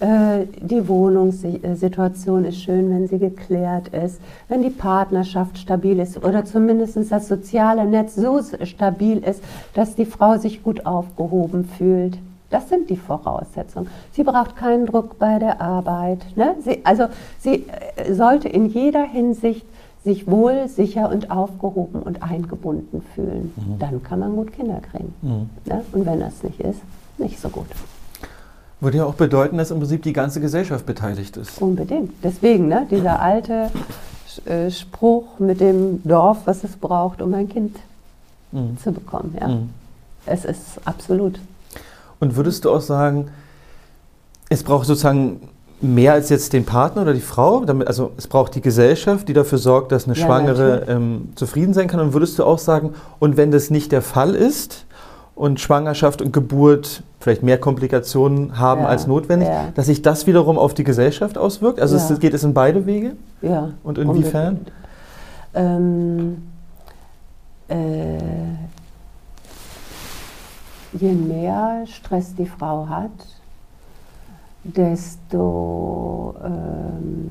[0.00, 6.44] äh, die Wohnungssituation ist schön, wenn sie geklärt ist, wenn die Partnerschaft stabil ist oder
[6.44, 9.42] zumindest das soziale Netz so stabil ist,
[9.74, 12.18] dass die Frau sich gut aufgehoben fühlt.
[12.50, 13.88] Das sind die Voraussetzungen.
[14.12, 16.20] Sie braucht keinen Druck bei der Arbeit.
[16.36, 16.54] Ne?
[16.60, 17.06] Sie, also
[17.38, 17.66] sie
[17.96, 19.66] äh, sollte in jeder Hinsicht
[20.04, 23.52] sich wohl, sicher und aufgehoben und eingebunden fühlen.
[23.56, 23.78] Mhm.
[23.78, 25.14] Dann kann man gut Kinder kriegen.
[25.22, 25.50] Mhm.
[25.64, 25.84] Ne?
[25.92, 26.80] Und wenn das nicht ist,
[27.18, 27.66] nicht so gut.
[28.80, 31.60] Würde ja auch bedeuten, dass im Prinzip die ganze Gesellschaft beteiligt ist.
[31.60, 32.12] Unbedingt.
[32.22, 33.70] Deswegen, ne, dieser alte
[34.44, 37.76] äh, Spruch mit dem Dorf, was es braucht, um ein Kind
[38.52, 38.78] mhm.
[38.78, 39.36] zu bekommen.
[39.40, 39.48] Ja.
[39.48, 39.70] Mhm.
[40.26, 41.40] Es ist absolut.
[42.20, 43.30] Und würdest du auch sagen,
[44.48, 45.48] es braucht sozusagen
[45.80, 47.64] mehr als jetzt den Partner oder die Frau?
[47.64, 51.74] Damit, also es braucht die Gesellschaft, die dafür sorgt, dass eine Ja, Schwangere ähm, zufrieden
[51.74, 52.00] sein kann.
[52.00, 54.86] Und würdest du auch sagen, und wenn das nicht der Fall ist
[55.34, 59.68] und Schwangerschaft und Geburt vielleicht mehr Komplikationen haben Ja, als notwendig, ja.
[59.74, 61.80] dass sich das wiederum auf die Gesellschaft auswirkt?
[61.80, 63.12] Also es, geht es in beide Wege?
[63.42, 63.70] Ja.
[63.82, 64.66] Und inwiefern?
[65.54, 66.42] Ähm,
[67.68, 68.18] äh,
[70.92, 73.10] je mehr Stress die Frau hat,
[74.64, 77.30] desto, ähm,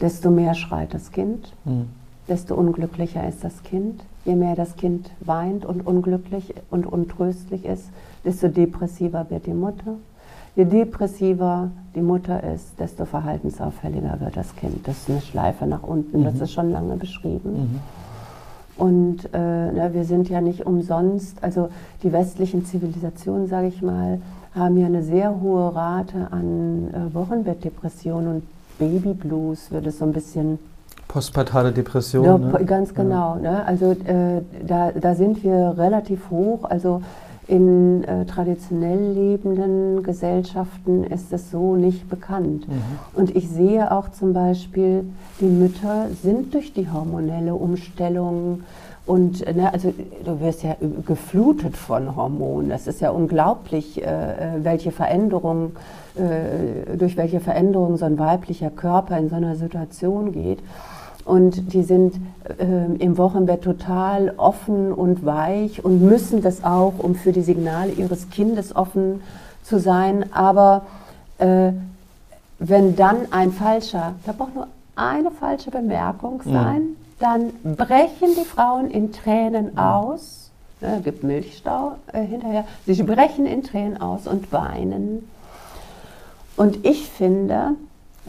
[0.00, 1.88] desto mehr schreit das Kind, Hm.
[2.28, 4.02] desto unglücklicher ist das Kind.
[4.24, 7.88] Je mehr das Kind weint und unglücklich und untröstlich ist,
[8.24, 9.94] desto depressiver wird die Mutter.
[10.54, 14.86] Je depressiver die Mutter ist, desto verhaltensauffälliger wird das Kind.
[14.86, 17.52] Das ist eine Schleife nach unten, das ist schon lange beschrieben.
[17.52, 17.80] Mhm.
[18.76, 21.70] Und äh, na, wir sind ja nicht umsonst, also
[22.02, 24.20] die westlichen Zivilisationen, sage ich mal,
[24.54, 28.42] haben ja eine sehr hohe Rate an äh, Wochenbettdepressionen und
[28.78, 30.58] Babyblues, wird es so ein bisschen
[31.08, 32.24] Postpartale Depression.
[32.24, 32.64] ja, ne?
[32.66, 33.36] ganz genau.
[33.36, 33.64] Ne?
[33.64, 36.64] Also äh, da, da sind wir relativ hoch.
[36.64, 37.02] Also
[37.48, 42.68] in äh, traditionell lebenden Gesellschaften ist es so nicht bekannt.
[42.68, 42.82] Mhm.
[43.14, 45.04] Und ich sehe auch zum Beispiel,
[45.40, 48.60] die Mütter sind durch die hormonelle Umstellung
[49.08, 49.94] und äh, ne, also
[50.24, 52.68] du wirst ja geflutet von Hormonen.
[52.68, 55.72] Das ist ja unglaublich, äh, äh, welche Veränderung,
[56.14, 60.58] äh, durch welche Veränderung so ein weiblicher Körper in so einer Situation geht.
[61.24, 62.16] Und die sind
[62.58, 67.92] ähm, im Wochenbett total offen und weich und müssen das auch, um für die Signale
[67.92, 69.22] ihres Kindes offen
[69.62, 70.26] zu sein.
[70.34, 70.82] Aber
[71.38, 71.72] äh,
[72.58, 78.90] wenn dann ein falscher, da braucht nur eine falsche Bemerkung sein, dann brechen die Frauen
[78.90, 80.50] in Tränen aus.
[80.80, 82.64] Ne, gibt Milchstau äh, hinterher.
[82.86, 85.28] Sie brechen in Tränen aus und weinen.
[86.56, 87.72] Und ich finde,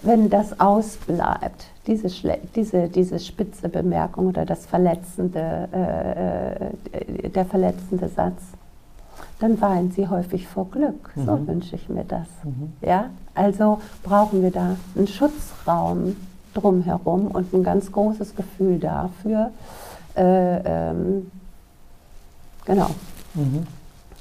[0.01, 7.45] wenn das ausbleibt, diese, schle- diese, diese spitze Bemerkung oder das verletzende, äh, äh, der
[7.45, 8.41] verletzende Satz,
[9.39, 11.11] dann weint sie häufig vor Glück.
[11.15, 11.47] So Mhm.
[11.47, 12.27] wünsche ich mir das.
[12.81, 13.09] Ja?
[13.35, 16.15] Also brauchen wir da einen Schutzraum
[16.53, 19.51] drumherum und ein ganz großes Gefühl dafür.
[20.15, 20.57] Äh,
[20.91, 21.31] ähm,
[22.65, 22.89] genau.
[23.35, 23.65] Mhm.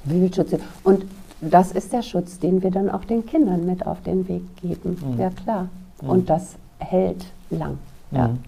[0.05, 0.51] Wie viel Schutz?
[0.83, 1.05] Und
[1.41, 4.97] das ist der Schutz, den wir dann auch den Kindern mit auf den Weg geben.
[5.13, 5.19] Mhm.
[5.19, 5.67] Ja, klar.
[6.01, 6.09] Mhm.
[6.09, 7.77] Und das hält lang.
[8.11, 8.39] Ja, Mhm.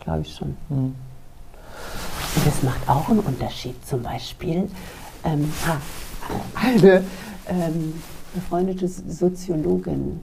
[0.00, 0.56] glaube ich schon.
[0.68, 0.94] Mhm.
[2.36, 3.74] Und es macht auch einen Unterschied.
[3.86, 4.68] Zum Beispiel
[5.24, 5.52] ähm,
[6.54, 7.02] eine
[7.48, 7.94] ähm,
[8.34, 10.20] befreundete Soziologin,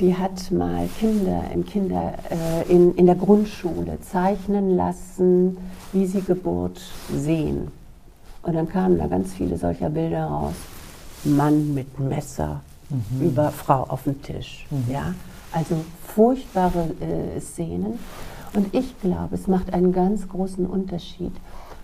[0.00, 5.56] die hat mal Kinder im Kinder äh, in, in der Grundschule zeichnen lassen,
[5.92, 6.80] wie sie Geburt
[7.14, 7.68] sehen.
[8.42, 10.54] Und dann kamen da ganz viele solcher Bilder raus.
[11.24, 12.62] Mann mit Messer
[13.20, 14.66] über Frau auf dem Tisch.
[14.90, 15.14] Ja?
[15.52, 15.76] Also
[16.14, 17.98] furchtbare äh, Szenen.
[18.54, 21.32] Und ich glaube, es macht einen ganz großen Unterschied,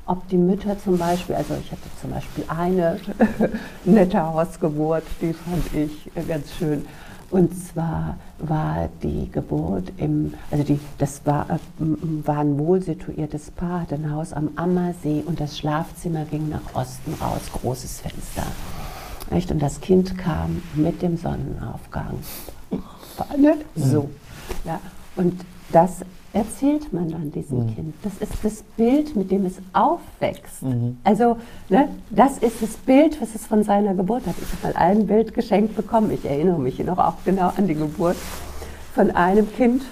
[0.06, 2.98] ob die Mütter zum Beispiel, also ich hatte zum Beispiel eine
[3.84, 6.84] nette Hausgeburt, die fand ich äh, ganz schön.
[7.30, 13.50] Und zwar war die Geburt im, also die, das war, äh, war ein wohl situiertes
[13.50, 18.46] Paar, hatte ein Haus am Ammersee und das Schlafzimmer ging nach Osten raus, großes Fenster.
[19.30, 19.50] Echt?
[19.50, 22.18] Und das Kind kam mit dem Sonnenaufgang.
[22.70, 24.08] War nicht so.
[24.64, 24.80] Ja.
[25.16, 26.02] Und das
[26.32, 27.94] erzählt man dann diesem Kind.
[28.02, 30.62] Das ist das Bild, mit dem es aufwächst.
[31.04, 34.34] Also, ne, das ist das Bild, was es von seiner Geburt hat.
[34.40, 36.10] Ich habe mal ein Bild geschenkt bekommen.
[36.10, 38.16] Ich erinnere mich noch auch genau an die Geburt
[38.94, 39.82] von einem Kind.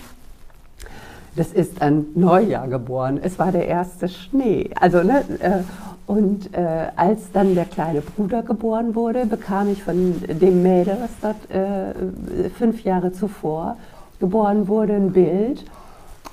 [1.36, 3.18] Das ist an Neujahr geboren.
[3.22, 4.70] Es war der erste Schnee.
[4.78, 5.62] Also, ne, äh,
[6.06, 11.10] und äh, als dann der kleine Bruder geboren wurde, bekam ich von dem Mädel, was
[11.20, 13.76] dort äh, fünf Jahre zuvor
[14.20, 15.64] geboren wurde, ein Bild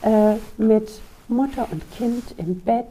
[0.04, 0.90] äh, mit
[1.28, 2.88] Mutter und Kind im Bett.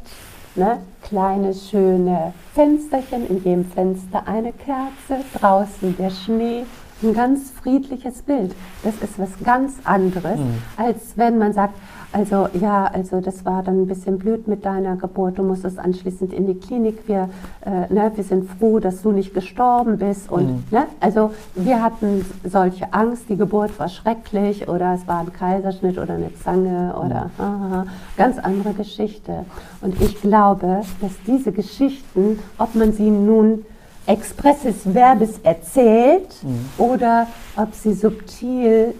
[0.55, 0.79] Ne?
[1.03, 6.65] Kleine, schöne Fensterchen, in jedem Fenster eine Kerze, draußen der Schnee.
[7.03, 8.55] Ein ganz friedliches Bild.
[8.85, 10.39] Das ist was ganz anderes,
[10.77, 11.75] als wenn man sagt,
[12.13, 16.33] also ja, also das war dann ein bisschen blöd mit deiner Geburt, du musstest anschließend
[16.33, 17.31] in die Klinik, wir,
[17.65, 20.31] äh, ne, wir sind froh, dass du nicht gestorben bist.
[20.31, 25.33] Und, ne, also wir hatten solche Angst, die Geburt war schrecklich oder es war ein
[25.33, 27.87] Kaiserschnitt oder eine Zange oder haha,
[28.17, 29.47] ganz andere Geschichte.
[29.81, 33.65] Und ich glaube, dass diese Geschichten, ob man sie nun
[34.07, 36.29] expressis verbis erzählt
[36.77, 38.95] oder ob sie subtil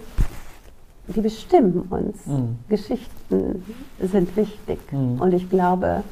[1.07, 2.25] die bestimmen uns.
[2.25, 2.57] Mhm.
[2.69, 3.63] Geschichten
[4.01, 5.19] sind wichtig Mhm.
[5.21, 6.03] und ich glaube,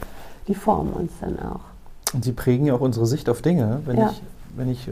[0.47, 1.61] die formen uns dann auch.
[2.13, 3.79] Und sie prägen ja auch unsere Sicht auf Dinge.
[3.85, 4.09] Wenn Ja.
[4.11, 4.21] ich,
[4.55, 4.91] wenn ich äh,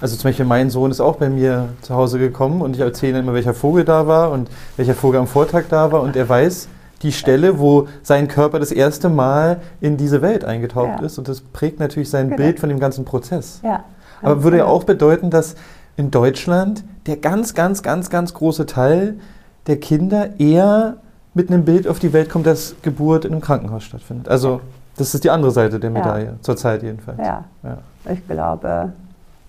[0.00, 3.20] Also zum Beispiel mein Sohn ist auch bei mir zu Hause gekommen und ich erzähle
[3.20, 6.66] immer, welcher Vogel da war und welcher Vogel am Vortag da war und er weiß
[7.02, 11.06] die Stelle, wo sein Körper das erste Mal in diese Welt eingetaucht Ja.
[11.06, 12.36] ist und das prägt natürlich sein Genau.
[12.42, 13.60] Bild von dem ganzen Prozess.
[13.62, 13.84] Ja.
[14.22, 15.54] Aber würde ja auch bedeuten, dass
[15.96, 19.18] in Deutschland der ganz, ganz, ganz, ganz große Teil
[19.66, 20.96] der Kinder eher
[21.34, 24.28] mit einem Bild auf die Welt kommt, dass Geburt in einem Krankenhaus stattfindet.
[24.28, 24.60] Also
[24.96, 25.98] das ist die andere Seite der Ja.
[25.98, 27.18] Medaille, zurzeit jedenfalls.
[27.18, 27.78] Ja, Ja.
[28.12, 28.92] ich glaube,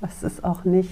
[0.02, 0.90] das ist auch nicht.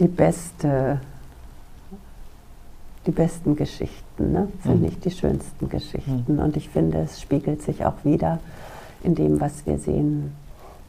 [0.00, 1.00] Die beste,
[3.06, 4.48] die besten Geschichten, ne?
[4.64, 4.82] sind Mhm.
[4.82, 6.38] nicht die schönsten Geschichten.
[6.38, 8.38] Und ich finde, es spiegelt sich auch wieder
[9.02, 10.32] in dem, was wir sehen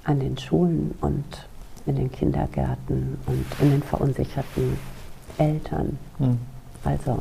[0.03, 1.47] an den Schulen und
[1.85, 4.77] in den Kindergärten und in den verunsicherten
[5.37, 5.97] Eltern.
[6.17, 6.37] Hm.
[6.83, 7.19] Also,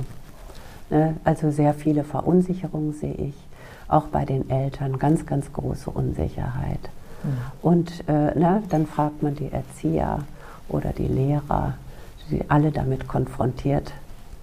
[0.91, 3.35] ne, also sehr viele Verunsicherungen sehe ich,
[3.89, 6.91] auch bei den Eltern ganz, ganz große Unsicherheit.
[7.61, 10.21] Und äh, ne, dann fragt man die Erzieher
[10.69, 11.75] oder die Lehrer,
[12.31, 13.93] die alle damit konfrontiert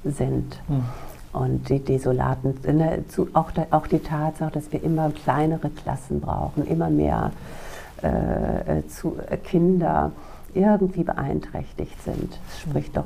[0.04, 0.62] sind.
[0.68, 0.84] Hm.
[1.32, 6.20] Und die desolaten, ne, zu, auch, da, auch die Tatsache, dass wir immer kleinere Klassen
[6.22, 7.32] brauchen, immer mehr
[8.02, 10.12] äh, äh, zu, äh, Kinder
[10.56, 12.32] irgendwie beeinträchtigt sind.
[12.48, 13.04] Das spricht doch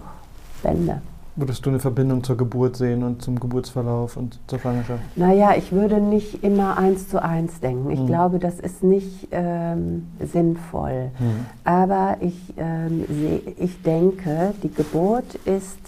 [0.61, 1.01] Bände.
[1.35, 5.01] Würdest du eine Verbindung zur Geburt sehen und zum Geburtsverlauf und zur Schwangerschaft?
[5.17, 7.89] Naja, ich würde nicht immer eins zu eins denken.
[7.89, 8.05] Ich Mhm.
[8.07, 11.09] glaube, das ist nicht ähm, sinnvoll.
[11.19, 11.45] Mhm.
[11.65, 15.79] Aber ich, ähm, seh, ich denke, die Geburt ist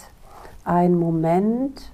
[0.65, 1.91] ein Moment,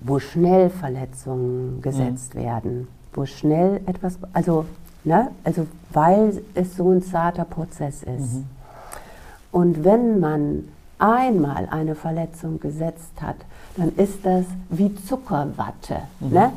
[0.00, 4.64] wo schnell Verletzungen gesetzt werden, wo schnell etwas, also,
[5.04, 8.34] ne, also weil es so ein zarter Prozess ist.
[8.34, 8.44] Mhm.
[9.50, 10.68] Und wenn man
[10.98, 13.36] einmal eine Verletzung gesetzt hat,
[13.76, 16.00] dann ist das wie Zuckerwatte.
[16.20, 16.52] Ne?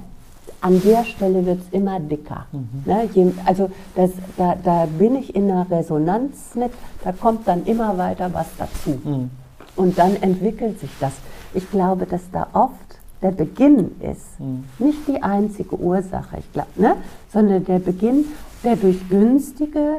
[0.59, 2.45] An der Stelle wird es immer dicker.
[2.85, 3.09] Ne?
[3.13, 6.71] Je, also das, da, da bin ich in einer Resonanz mit,
[7.03, 8.99] da kommt dann immer weiter was dazu.
[9.03, 9.29] Mhm.
[9.75, 11.13] Und dann entwickelt sich das.
[11.53, 12.90] Ich glaube, dass da oft
[13.21, 14.63] der Beginn ist, Mhm.
[14.79, 16.95] nicht die einzige Ursache, ich glaub, ne?
[17.31, 18.25] sondern der Beginn,
[18.63, 19.97] der durch günstige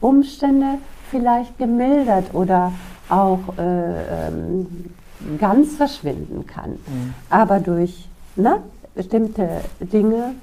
[0.00, 0.78] Umstände
[1.10, 2.72] vielleicht gemildert oder
[3.08, 4.66] auch äh, ähm,
[5.38, 6.78] ganz verschwinden kann.
[7.30, 8.58] Aber durch ne,
[8.94, 9.48] bestimmte
[9.80, 10.34] Dinge,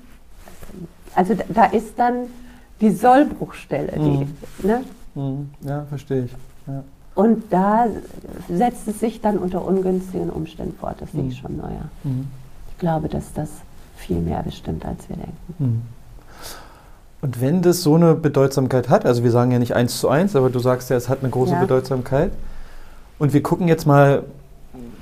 [1.16, 2.28] also da- da ist dann
[2.80, 3.92] die Sollbruchstelle.
[3.98, 4.84] Die, ne?
[5.16, 5.50] Mhm.
[5.62, 6.32] Ja, verstehe ich.
[6.68, 6.84] Ja.
[7.20, 7.88] Und da
[8.48, 10.96] setzt es sich dann unter ungünstigen Umständen fort.
[11.02, 11.90] Das sehe ich schon neuer.
[12.06, 12.28] Mhm.
[12.72, 13.50] Ich glaube, dass das
[13.98, 15.54] viel mehr bestimmt, als wir denken.
[15.58, 15.82] Mhm.
[17.22, 20.38] Und wenn das so eine Bedeutsamkeit hat, also wir sagen ja nicht eins zu eins,
[20.38, 21.60] aber du sagst ja, es hat eine große Ja.
[21.60, 22.32] Bedeutsamkeit.
[23.18, 24.24] Und wir gucken jetzt mal,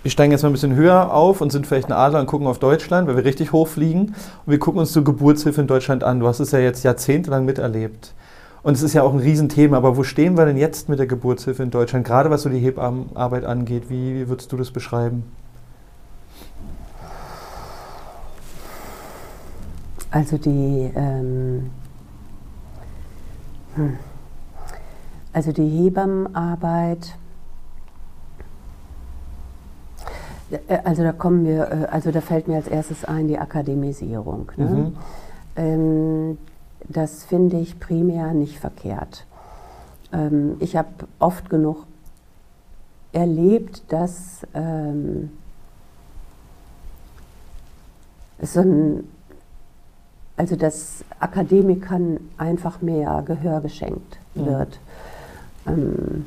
[0.01, 2.47] wir steigen jetzt mal ein bisschen höher auf und sind vielleicht ein Adler und gucken
[2.47, 4.15] auf Deutschland, weil wir richtig hoch fliegen.
[4.43, 6.19] Und wir gucken uns so Geburtshilfe in Deutschland an.
[6.19, 8.15] Du hast es ja jetzt jahrzehntelang miterlebt.
[8.63, 9.77] Und es ist ja auch ein Riesenthema.
[9.77, 12.05] Aber wo stehen wir denn jetzt mit der Geburtshilfe in Deutschland?
[12.05, 13.89] Gerade was so die Hebammenarbeit angeht.
[13.89, 15.23] Wie, wie würdest du das beschreiben?
[20.09, 21.69] Also die, ähm,
[23.75, 23.97] hm.
[25.33, 27.15] also die Hebammenarbeit,
[30.49, 34.51] äh, also da kommen wir, äh, also da fällt mir als erstes ein die Akademisierung.
[34.55, 34.65] Ne?
[34.65, 34.95] Mhm.
[35.57, 36.37] Ähm,
[36.87, 39.25] das finde ich primär nicht verkehrt.
[40.13, 41.85] Ähm, ich habe oft genug
[43.11, 45.31] erlebt, dass ähm,
[48.41, 49.09] so ein,
[50.35, 54.79] also dass Akademikern einfach mehr Gehör geschenkt wird.
[55.65, 56.25] Ähm,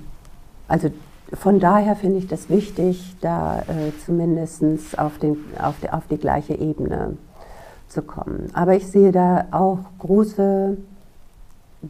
[0.66, 0.90] also
[1.32, 6.16] von daher finde ich das wichtig, da äh, zumindest auf, den, auf, die, auf die
[6.16, 7.16] gleiche Ebene
[7.90, 8.48] zu kommen.
[8.54, 10.78] Aber ich sehe da auch große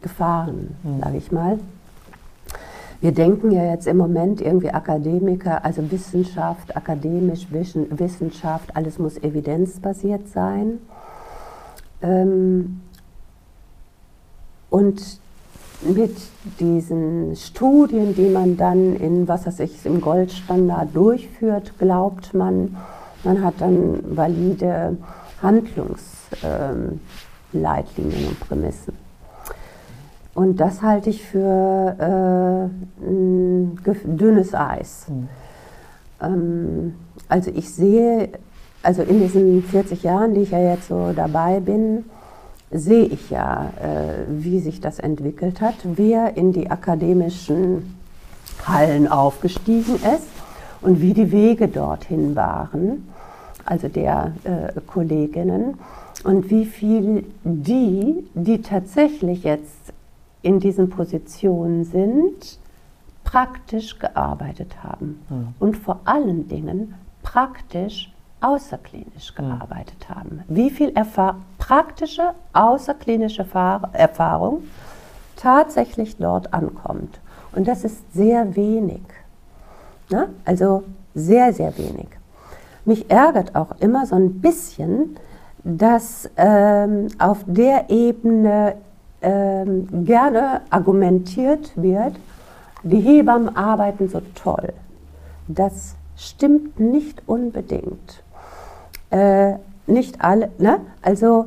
[0.00, 1.00] Gefahren, Mhm.
[1.00, 1.58] sage ich mal.
[3.00, 9.16] Wir denken ja jetzt im Moment irgendwie Akademiker, also Wissenschaft, akademisch, Wissen- Wissenschaft, alles muss
[9.22, 10.78] evidenzbasiert sein.
[12.02, 12.80] Ähm,
[14.68, 15.02] und
[15.82, 16.14] mit
[16.60, 22.76] diesen Studien, die man dann in, was weiß ich, im Goldstandard durchführt, glaubt man,
[23.24, 24.98] man hat dann valide
[25.42, 28.94] Handlungsleitlinien und Prämissen.
[30.34, 35.06] Und das halte ich für äh, ein dünnes Eis.
[35.08, 35.28] Mhm.
[37.28, 38.30] Also ich sehe,
[38.82, 42.04] also in diesen 40 Jahren, die ich ja jetzt so dabei bin,
[42.70, 47.98] sehe ich ja, äh, wie sich das entwickelt hat, wer in die akademischen
[48.66, 50.28] Hallen aufgestiegen ist
[50.82, 53.08] und wie die Wege dorthin waren,
[53.64, 55.78] also der äh, Kolleginnen.
[56.24, 59.92] und wie viel die, die tatsächlich jetzt
[60.42, 62.58] in diesen Positionen sind,
[63.24, 65.48] praktisch gearbeitet haben Mhm.
[65.60, 70.42] und vor allen Dingen praktisch außerklinisch gearbeitet haben.
[70.48, 74.62] Wie viel Erfa praktische außerklinische Fahr Erfahrung
[75.36, 77.20] tatsächlich dort ankommt.
[77.52, 79.02] Und das ist sehr wenig.
[80.10, 80.28] Ne?
[80.44, 80.82] Also
[81.14, 82.08] sehr, sehr wenig.
[82.84, 85.16] Mich ärgert auch immer so ein bisschen,
[85.64, 88.76] dass ähm, auf der Ebene
[89.22, 92.14] ähm, gerne argumentiert wird,
[92.82, 94.72] die Hebammen arbeiten so toll.
[95.48, 98.22] Das stimmt nicht unbedingt.
[99.10, 99.54] Äh,
[99.86, 100.80] nicht alle, ne?
[101.02, 101.46] Also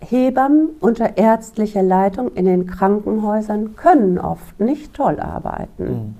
[0.00, 5.84] Hebammen unter ärztlicher Leitung in den Krankenhäusern können oft nicht toll arbeiten.
[5.84, 6.14] Mhm.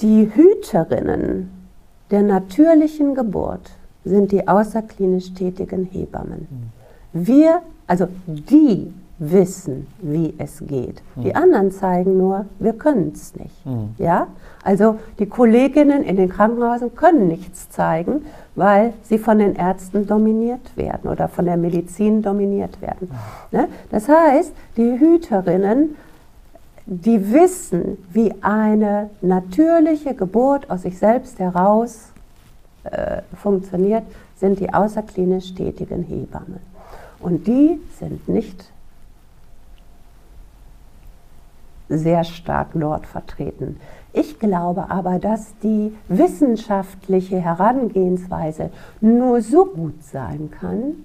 [0.00, 1.55] Die Hüterinnen
[2.10, 3.70] der natürlichen Geburt
[4.04, 6.46] sind die außerklinisch tätigen Hebammen.
[7.12, 11.02] Wir, also die wissen, wie es geht.
[11.16, 13.64] Die anderen zeigen nur, wir können es nicht.
[13.64, 13.94] Mhm.
[13.98, 14.26] Ja?
[14.62, 20.76] Also die Kolleginnen in den Krankenhäusern können nichts zeigen, weil sie von den Ärzten dominiert
[20.76, 23.10] werden oder von der Medizin dominiert werden.
[23.52, 23.68] Ne?
[23.90, 25.96] Das heißt, die Hüterinnen
[26.86, 32.12] die wissen, wie eine natürliche Geburt aus sich selbst heraus
[32.84, 34.04] äh, funktioniert,
[34.36, 36.60] sind die außerklinisch tätigen Hebammen.
[37.18, 38.70] Und die sind nicht
[41.88, 43.80] sehr stark dort vertreten.
[44.12, 48.70] Ich glaube aber, dass die wissenschaftliche Herangehensweise
[49.00, 51.04] nur so gut sein kann,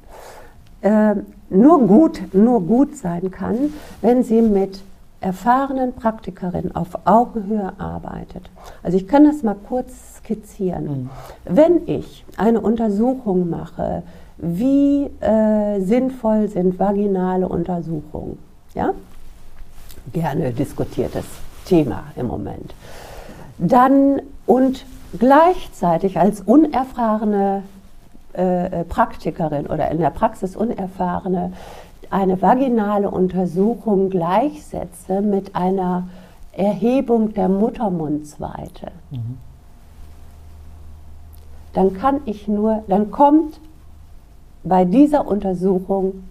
[0.82, 1.16] äh,
[1.50, 4.82] nur gut, nur gut sein kann, wenn sie mit
[5.22, 8.50] erfahrenen Praktikerinnen auf Augenhöhe arbeitet.
[8.84, 11.10] Also ich kann das mal kurz skizzieren.
[11.46, 14.04] Wenn ich eine Untersuchung mache,
[14.38, 18.40] wie äh, sinnvoll sind vaginale Untersuchungen,
[18.74, 18.94] ja?
[20.12, 21.26] gerne diskutiertes
[21.66, 22.74] Thema im Moment,
[23.60, 24.84] dann und
[25.20, 27.62] gleichzeitig als unerfahrene
[28.34, 31.54] äh, Praktikerin oder in der Praxis unerfahrene
[32.12, 36.08] eine vaginale Untersuchung gleichsetze mit einer
[36.52, 38.92] Erhebung der Muttermundsweite,
[41.74, 43.60] dann kann ich nur, dann kommt
[44.64, 46.24] bei dieser Untersuchung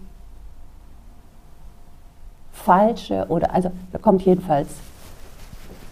[2.51, 4.69] falsche oder also da kommt jedenfalls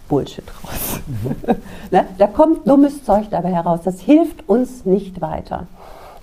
[0.08, 1.00] Bullshit raus.
[1.90, 2.06] ne?
[2.18, 3.80] Da kommt dummes Zeug dabei heraus.
[3.84, 5.66] Das hilft uns nicht weiter.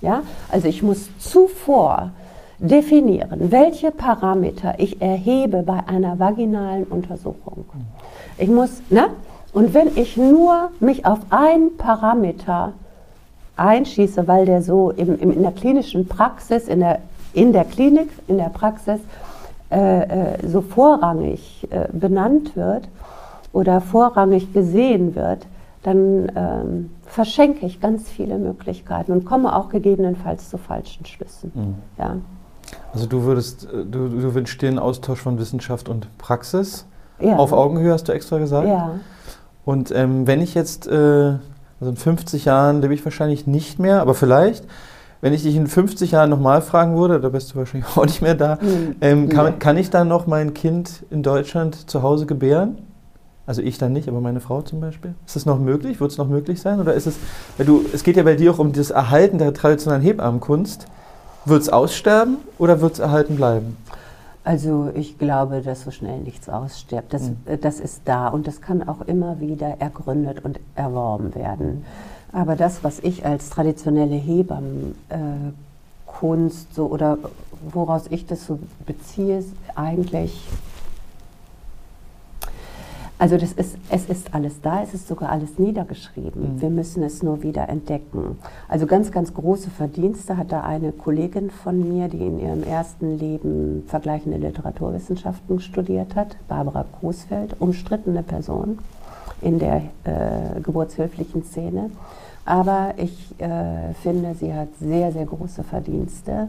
[0.00, 0.22] Ja?
[0.50, 2.12] Also ich muss zuvor
[2.58, 7.64] definieren, welche Parameter ich erhebe bei einer vaginalen Untersuchung.
[8.36, 9.08] Ich muss, ne?
[9.52, 12.72] Und wenn ich nur mich auf einen Parameter
[13.56, 17.00] einschieße, weil der so im, im, in der klinischen Praxis, in der,
[17.32, 19.00] in der Klinik, in der Praxis
[19.70, 22.88] äh, äh, so vorrangig äh, benannt wird
[23.52, 25.46] oder vorrangig gesehen wird,
[25.82, 31.52] dann ähm, verschenke ich ganz viele Möglichkeiten und komme auch gegebenenfalls zu falschen Schlüssen.
[31.54, 31.74] Mhm.
[31.98, 32.16] Ja.
[32.92, 36.86] Also du würdest, äh, du, du wünschst dir einen Austausch von Wissenschaft und Praxis.
[37.20, 37.36] Ja.
[37.36, 38.68] Auf Augenhöhe hast du extra gesagt.
[38.68, 39.00] Ja.
[39.64, 40.92] Und ähm, wenn ich jetzt, äh,
[41.80, 44.64] also in 50 Jahren lebe ich wahrscheinlich nicht mehr, aber vielleicht,
[45.20, 48.22] wenn ich dich in 50 Jahren nochmal fragen würde, da bist du wahrscheinlich auch nicht
[48.22, 48.96] mehr da, Hm.
[49.00, 49.58] ähm, kann, Nee.
[49.58, 52.78] kann ich dann noch mein Kind in Deutschland zu Hause gebären?
[53.46, 55.14] Also ich dann nicht, aber meine Frau zum Beispiel.
[55.26, 56.00] Ist das noch möglich?
[56.00, 56.80] Wird es noch möglich sein?
[56.80, 57.16] Oder ist es,
[57.56, 60.86] weil du, es geht ja bei dir auch um das Erhalten der traditionellen Hebammenkunst.
[61.48, 63.76] Wird es aussterben oder wird es erhalten bleiben?
[64.44, 67.12] Also ich glaube, dass so schnell nichts ausstirbt.
[67.12, 67.36] Das, Mhm.
[67.60, 71.84] das ist da und das kann auch immer wieder ergründet und erworben werden.
[72.32, 74.94] Aber das, was ich als traditionelle Hebammenkunst
[76.70, 77.18] äh, so oder
[77.72, 79.44] woraus ich das so beziehe,
[79.74, 80.46] eigentlich
[83.18, 86.54] also das ist, es ist alles da, es ist sogar alles niedergeschrieben.
[86.54, 86.60] Mhm.
[86.60, 88.38] Wir müssen es nur wieder entdecken.
[88.68, 93.18] Also ganz, ganz große Verdienste hat da eine Kollegin von mir, die in ihrem ersten
[93.18, 98.78] Leben vergleichende Literaturwissenschaften studiert hat, Barbara Großfeld, umstrittene Person
[99.42, 101.90] in der äh, geburtshilflichen Szene.
[102.44, 106.48] Aber ich äh, finde, sie hat sehr, sehr große Verdienste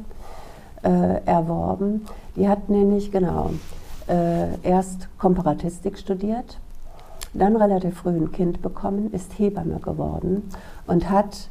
[0.83, 2.05] äh, erworben.
[2.35, 3.49] Die hat nämlich, genau,
[4.09, 6.59] äh, erst Komparatistik studiert,
[7.33, 10.49] dann relativ früh ein Kind bekommen, ist Hebamme geworden
[10.87, 11.49] und hat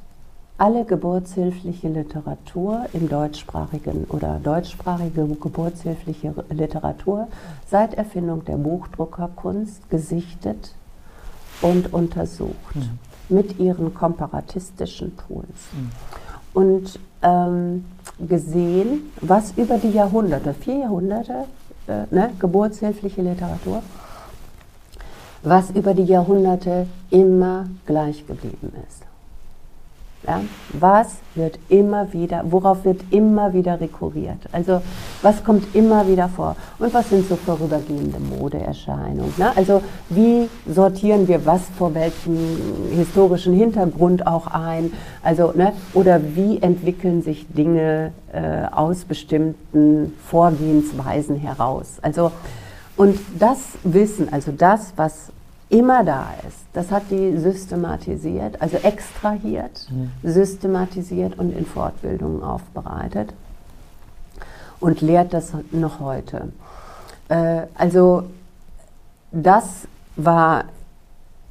[0.58, 7.28] alle geburtshilfliche Literatur im deutschsprachigen oder deutschsprachige geburtshilfliche Literatur
[7.68, 10.74] seit Erfindung der Buchdruckerkunst gesichtet
[11.62, 12.74] und untersucht
[13.28, 15.46] mit ihren komparatistischen Tools.
[16.54, 17.84] und ähm,
[18.18, 21.44] gesehen, was über die Jahrhunderte, vier Jahrhunderte,
[21.88, 23.82] äh, ne, geburtshilfliche Literatur,
[25.42, 29.07] was über die Jahrhunderte immer gleich geblieben ist.
[30.28, 30.42] Ja?
[30.78, 34.38] Was wird immer wieder, worauf wird immer wieder rekurriert?
[34.52, 34.82] Also
[35.22, 36.54] was kommt immer wieder vor?
[36.78, 39.32] Und was sind so vorübergehende Modeerscheinungen?
[39.38, 39.56] Ne?
[39.56, 42.36] Also wie sortieren wir was vor welchem
[42.90, 44.92] historischen Hintergrund auch ein?
[45.22, 45.72] Also, ne?
[45.94, 51.98] Oder wie entwickeln sich Dinge äh, aus bestimmten Vorgehensweisen heraus?
[52.02, 52.32] Also,
[52.96, 55.32] und das Wissen, also das, was
[55.68, 56.58] immer da ist.
[56.72, 60.10] Das hat die systematisiert, also extrahiert, mhm.
[60.22, 63.32] systematisiert und in Fortbildungen aufbereitet
[64.80, 66.52] und lehrt das noch heute.
[67.28, 68.24] Äh, also
[69.30, 69.86] das
[70.16, 70.64] war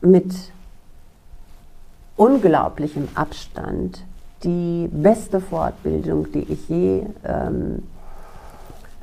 [0.01, 0.33] mit
[2.15, 4.03] unglaublichem Abstand
[4.43, 7.83] die beste Fortbildung, die ich je ähm,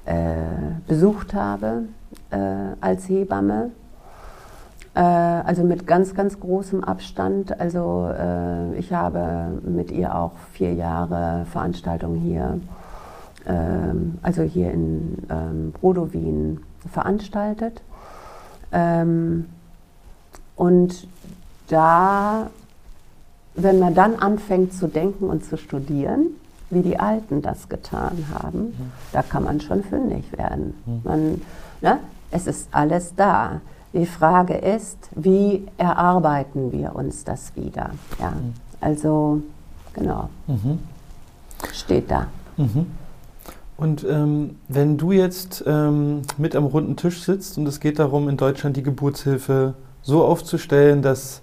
[0.04, 0.14] äh,
[0.86, 1.84] besucht habe
[2.30, 2.36] äh,
[2.80, 3.70] als Hebamme
[5.00, 7.58] also mit ganz, ganz großem Abstand.
[7.60, 12.60] Also äh, ich habe mit ihr auch vier Jahre Veranstaltungen hier,
[13.46, 16.60] ähm, also hier in ähm, Brodowin
[16.92, 17.82] veranstaltet.
[18.72, 19.46] Ähm,
[20.56, 21.08] und
[21.68, 22.50] da,
[23.54, 26.26] wenn man dann anfängt zu denken und zu studieren,
[26.70, 28.92] wie die Alten das getan haben, mhm.
[29.12, 30.74] da kann man schon fündig werden.
[30.86, 31.00] Mhm.
[31.04, 31.42] Man,
[31.80, 31.98] ne,
[32.30, 33.60] es ist alles da.
[33.94, 37.90] Die Frage ist, wie erarbeiten wir uns das wieder?
[38.18, 38.32] Ja,
[38.80, 39.40] also
[39.92, 40.80] genau, mhm.
[41.72, 42.26] steht da.
[42.56, 42.86] Mhm.
[43.76, 48.28] Und ähm, wenn du jetzt ähm, mit am runden Tisch sitzt und es geht darum,
[48.28, 51.40] in Deutschland die Geburtshilfe so aufzustellen, dass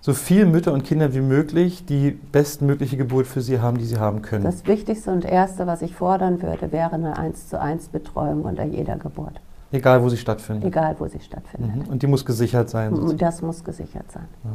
[0.00, 3.98] so viele Mütter und Kinder wie möglich die bestmögliche Geburt für sie haben, die sie
[3.98, 4.44] haben können.
[4.44, 8.64] Das Wichtigste und Erste, was ich fordern würde, wäre eine 1 zu 1 Betreuung unter
[8.64, 9.40] jeder Geburt.
[9.72, 10.64] Egal, wo sie stattfindet.
[10.64, 11.86] Egal, wo sie stattfindet.
[11.86, 11.92] Mhm.
[11.92, 12.94] Und die muss gesichert sein.
[12.94, 13.18] Sozusagen.
[13.18, 14.26] Das muss gesichert sein.
[14.44, 14.50] Ja.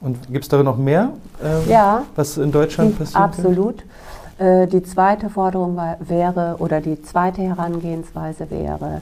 [0.00, 1.10] Und gibt es darin noch mehr,
[1.42, 3.22] ähm, ja, was in Deutschland passiert?
[3.22, 3.84] Absolut.
[4.38, 9.00] Äh, die zweite Forderung war, wäre, oder die zweite Herangehensweise wäre,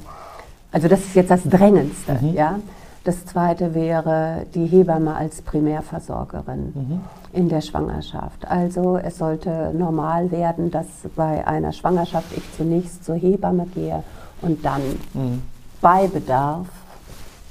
[0.73, 2.35] also das ist jetzt das Drängendste, mhm.
[2.35, 2.59] ja.
[3.03, 7.01] Das zweite wäre die Hebamme als Primärversorgerin mhm.
[7.33, 8.47] in der Schwangerschaft.
[8.47, 10.87] Also es sollte normal werden, dass
[11.17, 14.05] bei einer Schwangerschaft ich zunächst zur Hebamme gehe
[14.43, 14.83] und dann
[15.15, 15.43] mhm.
[15.81, 16.67] bei Bedarf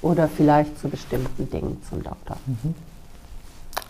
[0.01, 2.37] oder vielleicht zu bestimmten Dingen zum Doktor.
[2.45, 2.75] Mhm.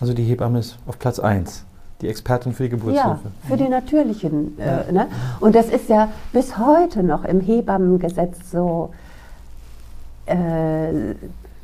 [0.00, 1.64] Also die Hebamme ist auf Platz 1,
[2.00, 3.20] die Expertin für die Geburtshilfe.
[3.24, 4.58] Ja, für die natürlichen.
[4.58, 4.92] Äh, ja.
[4.92, 5.06] ne?
[5.40, 8.92] Und das ist ja bis heute noch im Hebammengesetz so
[10.26, 11.14] äh,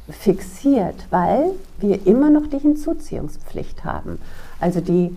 [0.09, 4.19] fixiert, weil wir immer noch die Hinzuziehungspflicht haben.
[4.61, 5.17] Also die,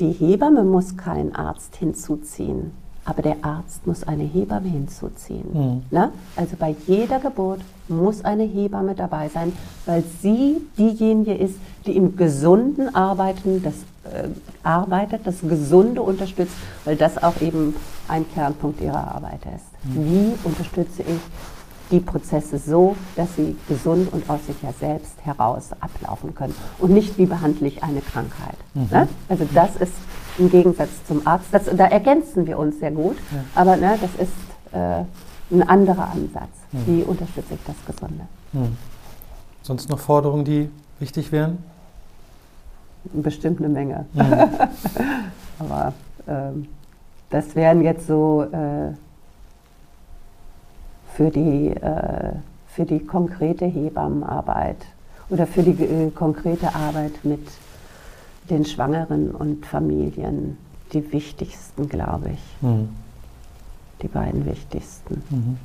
[0.00, 2.72] die Hebamme muss keinen Arzt hinzuziehen
[3.10, 5.48] aber der Arzt muss eine Hebamme hinzuziehen.
[5.52, 5.82] Mhm.
[5.90, 6.12] Ne?
[6.36, 9.52] Also bei jeder Geburt muss eine Hebamme dabei sein,
[9.84, 11.56] weil sie diejenige ist,
[11.86, 13.74] die im gesunden Arbeiten das,
[14.04, 14.28] äh,
[14.62, 16.54] arbeitet, das Gesunde unterstützt,
[16.84, 17.74] weil das auch eben
[18.06, 19.66] ein Kernpunkt ihrer Arbeit ist.
[19.92, 20.04] Mhm.
[20.04, 21.20] Wie unterstütze ich
[21.90, 26.92] die Prozesse so, dass sie gesund und aus sich ja selbst heraus ablaufen können und
[26.92, 28.54] nicht wie behandle ich eine Krankheit.
[28.74, 28.88] Mhm.
[28.92, 29.08] Ne?
[29.28, 29.94] Also das ist
[30.40, 31.46] im Gegensatz zum Arzt.
[31.52, 33.44] Das, da ergänzen wir uns sehr gut, ja.
[33.54, 34.32] aber ne, das ist
[34.72, 35.04] äh,
[35.54, 36.48] ein anderer Ansatz.
[36.72, 36.86] Mhm.
[36.86, 38.24] Wie unterstütze ich das Gesunde?
[38.52, 38.76] Mhm.
[39.62, 41.58] Sonst noch Forderungen, die wichtig wären?
[43.04, 44.06] Bestimmt eine Menge.
[44.12, 44.22] Mhm.
[45.58, 45.92] aber
[46.26, 46.68] ähm,
[47.30, 48.92] das wären jetzt so äh,
[51.14, 52.32] für, die, äh,
[52.68, 54.78] für die konkrete Hebammenarbeit
[55.28, 57.46] oder für die äh, konkrete Arbeit mit
[58.50, 60.58] den Schwangeren und Familien
[60.92, 62.62] die wichtigsten, glaube ich.
[62.62, 62.88] Mhm.
[64.02, 65.22] Die beiden wichtigsten.
[65.30, 65.58] Mhm.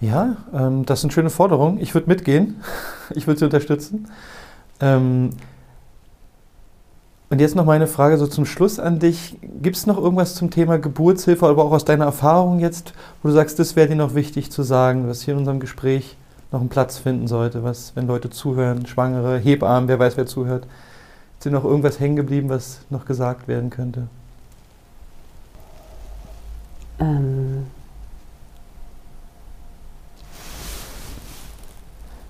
[0.00, 1.80] Ja, ähm, das sind schöne Forderungen.
[1.80, 2.56] Ich würde mitgehen.
[3.14, 4.08] Ich würde sie unterstützen.
[4.80, 5.28] Ähm,
[7.28, 9.36] und jetzt noch meine Frage so zum Schluss an dich.
[9.60, 13.34] Gibt es noch irgendwas zum Thema Geburtshilfe, aber auch aus deiner Erfahrung jetzt, wo du
[13.34, 16.16] sagst, das wäre dir noch wichtig zu sagen, was hier in unserem Gespräch
[16.54, 20.66] noch einen Platz finden sollte, was, wenn Leute zuhören, Schwangere, Hebammen, wer weiß, wer zuhört.
[21.36, 24.06] Ist dir noch irgendwas hängen geblieben, was noch gesagt werden könnte?
[27.00, 27.66] Ähm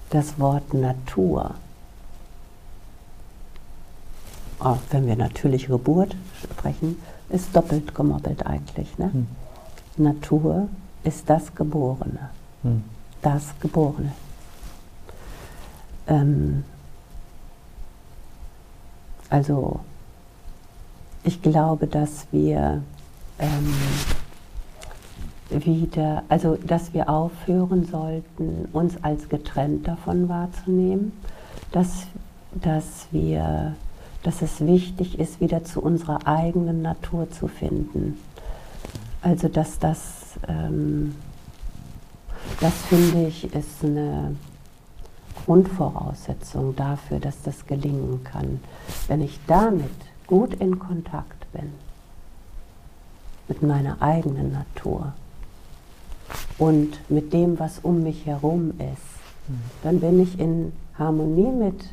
[0.08, 1.54] das Wort Natur.
[4.58, 6.96] Oh, wenn wir natürliche Geburt sprechen,
[7.28, 8.96] ist doppelt gemoppelt eigentlich.
[8.96, 9.12] Ne?
[9.12, 9.26] Hm.
[9.98, 10.68] Natur
[11.02, 12.30] ist das Geborene.
[12.62, 12.93] Hm
[13.24, 14.12] das Geborene.
[16.06, 16.64] Ähm,
[19.34, 19.80] Also
[21.24, 22.82] ich glaube, dass wir
[23.40, 23.74] ähm,
[25.50, 31.10] wieder, also dass wir aufhören sollten, uns als getrennt davon wahrzunehmen,
[31.72, 32.06] dass,
[32.52, 33.74] dass, wir,
[34.22, 38.16] dass es wichtig ist, wieder zu unserer eigenen Natur zu finden.
[39.20, 41.16] Also dass das, ähm,
[42.60, 44.36] das finde ich, ist eine
[45.44, 48.60] Grundvoraussetzung dafür, dass das gelingen kann.
[49.08, 49.90] Wenn ich damit
[50.26, 51.72] gut in Kontakt bin,
[53.48, 55.12] mit meiner eigenen Natur
[56.58, 59.60] und mit dem, was um mich herum ist, mhm.
[59.82, 61.84] dann bin ich in Harmonie mit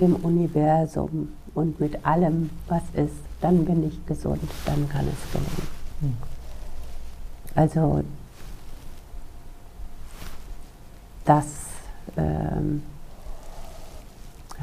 [0.00, 3.14] dem Universum und mit allem, was ist.
[3.40, 5.68] Dann bin ich gesund, dann kann es gelingen.
[6.00, 6.16] Mhm.
[7.54, 8.02] Also
[11.26, 11.46] das
[12.16, 12.82] ähm,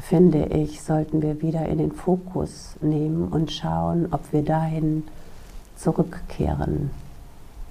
[0.02, 5.04] finde ich, sollten wir wieder in den Fokus nehmen und schauen, ob wir dahin
[5.76, 6.90] zurückkehren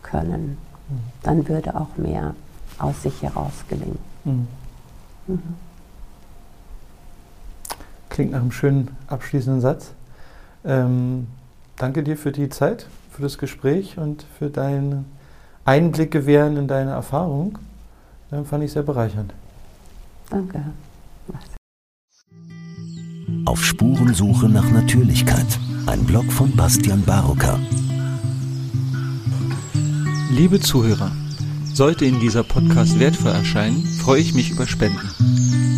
[0.01, 0.57] können.
[0.89, 0.99] Mhm.
[1.21, 2.35] Dann würde auch mehr
[2.79, 3.99] aus sich heraus gelingen.
[4.23, 4.47] Mhm.
[5.27, 5.55] Mhm.
[8.09, 9.91] Klingt nach einem schönen abschließenden Satz.
[10.65, 11.27] Ähm,
[11.77, 15.05] danke dir für die Zeit, für das Gespräch und für deinen
[15.65, 17.57] Einblick gewähren in deine Erfahrung.
[18.33, 19.33] Ähm, fand ich sehr bereichernd.
[20.29, 20.63] Danke.
[23.45, 25.45] Auf Spurensuche nach Natürlichkeit.
[25.85, 27.59] Ein Blog von Bastian Barocker.
[30.31, 31.11] Liebe Zuhörer,
[31.73, 35.09] sollte Ihnen dieser Podcast wertvoll erscheinen, freue ich mich über Spenden.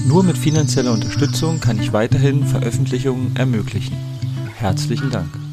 [0.08, 3.98] Nur mit finanzieller Unterstützung kann ich weiterhin Veröffentlichungen ermöglichen.
[4.56, 5.45] Herzlichen Dank.